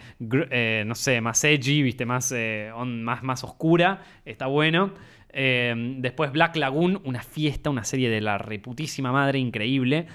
[0.51, 2.34] eh, no sé, más edgy, viste, más,
[2.76, 4.91] on- más, más oscura, está bueno.
[5.34, 10.05] Después Black Lagoon, una fiesta, una serie de la reputísima madre, increíble.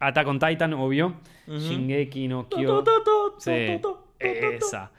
[0.00, 1.14] Attack on Titan, obvio.
[1.48, 2.82] Shingeki no Kyo.
[4.18, 4.90] Esa.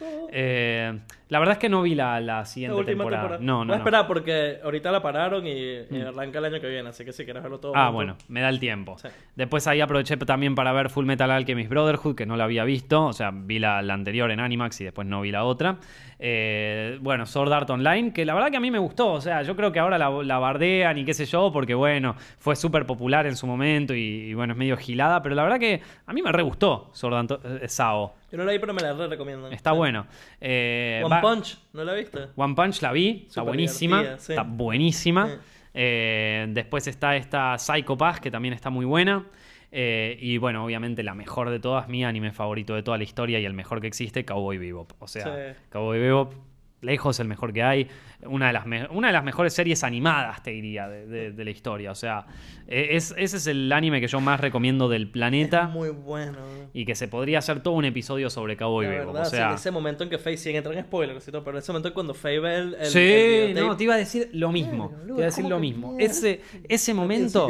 [1.34, 3.22] Eh, la verdad es que no vi la, la La siguiente última temporada.
[3.24, 3.44] temporada.
[3.46, 3.82] No, Voy no, a no.
[3.82, 7.24] esperar porque ahorita la pararon y, y arranca el año que viene, así que si
[7.26, 7.74] quieres verlo todo.
[7.76, 8.98] Ah, bueno, me da el tiempo.
[8.98, 9.08] Sí.
[9.36, 13.06] Después ahí aproveché también para ver Full Metal Alchemist Brotherhood, que no la había visto.
[13.06, 15.78] O sea, vi la, la anterior en Animax y después no vi la otra.
[16.26, 19.12] Eh, bueno, Sword Art Online, que la verdad que a mí me gustó.
[19.14, 22.16] O sea, yo creo que ahora la, la bardean y qué sé yo, porque bueno,
[22.38, 25.22] fue súper popular en su momento y, y, bueno, es medio gilada.
[25.22, 27.32] Pero la verdad que a mí me re gustó Sword Art
[27.62, 28.14] eh, Sao.
[28.32, 29.48] Yo no la vi, pero me la re recomiendo.
[29.50, 30.08] Está bueno.
[30.42, 32.20] Eh, One va- Punch, ¿no la viste?
[32.36, 34.18] One Punch la vi, está buenísima.
[34.20, 34.34] sí.
[34.34, 35.28] Está buenísima.
[35.28, 35.34] Sí.
[35.76, 39.26] Eh, después está esta Psycho Pass, que también está muy buena.
[39.72, 43.40] Eh, y bueno, obviamente la mejor de todas, mi anime favorito de toda la historia
[43.40, 44.92] y el mejor que existe, Cowboy Bebop.
[45.00, 45.60] O sea, Sí.
[45.72, 46.34] Cowboy Bebop,
[46.82, 47.88] lejos el mejor que hay.
[48.28, 51.50] Una de las, una de las mejores series animadas, te diría, de, de- de la
[51.52, 51.92] historia.
[51.92, 52.26] O sea,
[52.68, 55.64] es, ese es el anime que yo más recomiendo del planeta.
[55.64, 56.38] Es muy bueno.
[56.74, 59.16] Y que se podría hacer todo un episodio sobre Cowboy Bebop.
[59.16, 61.88] o sea, sí, ese momento en que Faye, sin entrar en spoilers, pero ese momento
[61.90, 64.52] en cuando Faye ve el, el, sí, el videotape- no, te iba a decir lo
[64.52, 64.90] mismo.
[64.90, 65.92] Claro, te iba a decir ¿cómo lo mismo.
[65.94, 66.06] mierda?
[66.12, 67.48] Ese, ese momento.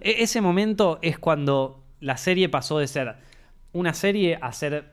[0.00, 3.14] e- Ese momento es cuando la serie pasó de ser
[3.72, 4.92] una serie a ser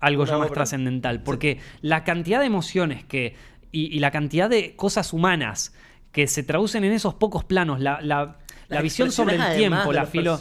[0.00, 1.22] algo Una ya más trascendental.
[1.22, 3.34] Porque la cantidad de emociones que.
[3.74, 5.74] Y, y la cantidad de cosas humanas
[6.12, 7.80] que se traducen en esos pocos planos.
[7.80, 8.36] La, la-
[8.82, 10.38] visión sobre el tiempo, la, filo-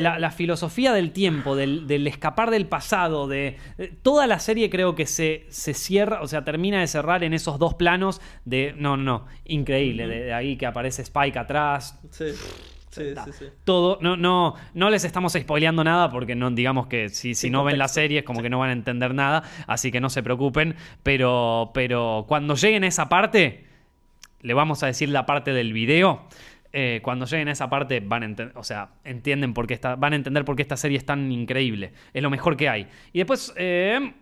[0.00, 4.70] la, la filosofía del tiempo, del, del escapar del pasado, de, de- toda la serie
[4.70, 8.74] creo que se, se cierra, o sea, termina de cerrar en esos dos planos de,
[8.76, 12.26] no, no, no, increíble, de, de ahí que aparece Spike atrás, Sí,
[12.98, 13.24] sí, Ta.
[13.24, 13.44] sí, sí.
[13.64, 17.64] todo, no, no, no les estamos spoileando nada porque no, digamos que si, si no
[17.64, 20.22] ven la serie es como que no van a entender nada, así que no se
[20.22, 23.64] preocupen, pero, pero cuando lleguen a esa parte,
[24.42, 26.22] le vamos a decir la parte del video.
[26.72, 29.96] eh, cuando lleguen a esa parte van a enten- o sea, entienden por qué esta,
[29.96, 31.92] van a entender por qué esta serie es tan increíble.
[32.12, 32.86] Es lo mejor que hay.
[33.14, 34.12] Y después, eh,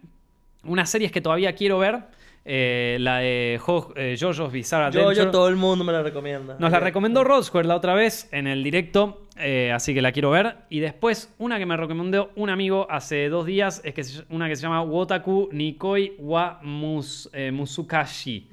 [0.63, 2.05] unas series que todavía quiero ver.
[2.49, 5.17] Eh, la de Jo- eh, JoJo's Bizarre Adventure.
[5.17, 6.57] yo, todo el mundo me la recomienda.
[6.61, 10.13] Nos la recomendó Rod Square la otra vez en el directo, eh, así que la
[10.13, 10.55] quiero ver.
[10.71, 14.49] Y después, una que me recomendó un amigo hace dos días, es que se- una
[14.49, 18.49] que se llama Wotaku Nikoi wa Mus- Musukashi.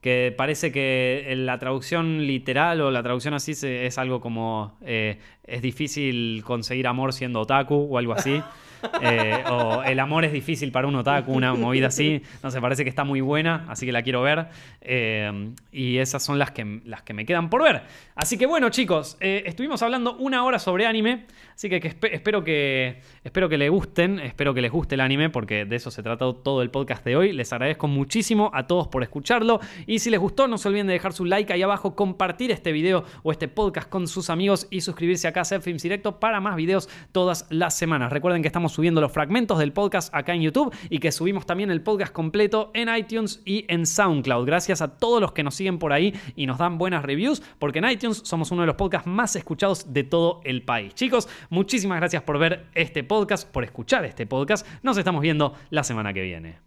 [0.00, 5.18] Que parece que en la traducción literal o la traducción así es algo como eh,
[5.44, 8.40] es difícil conseguir amor siendo otaku o algo así.
[9.00, 12.22] Eh, o el amor es difícil para un otaku, una movida así.
[12.42, 14.46] No sé, parece que está muy buena, así que la quiero ver.
[14.80, 17.82] Eh, y esas son las que, las que me quedan por ver.
[18.14, 21.26] Así que bueno, chicos, eh, estuvimos hablando una hora sobre anime.
[21.56, 25.00] Así que, que espe- espero que espero que les gusten, espero que les guste el
[25.00, 27.32] anime, porque de eso se trata todo el podcast de hoy.
[27.32, 29.60] Les agradezco muchísimo a todos por escucharlo.
[29.86, 32.72] Y si les gustó, no se olviden de dejar su like ahí abajo, compartir este
[32.72, 36.40] video o este podcast con sus amigos y suscribirse acá a Hacer Films Directo para
[36.40, 38.12] más videos todas las semanas.
[38.12, 41.70] Recuerden que estamos subiendo los fragmentos del podcast acá en YouTube y que subimos también
[41.70, 44.44] el podcast completo en iTunes y en SoundCloud.
[44.44, 47.78] Gracias a todos los que nos siguen por ahí y nos dan buenas reviews, porque
[47.78, 50.94] en iTunes somos uno de los podcasts más escuchados de todo el país.
[50.94, 54.66] Chicos, muchísimas gracias por ver este podcast, por escuchar este podcast.
[54.82, 56.65] Nos estamos viendo la semana que viene.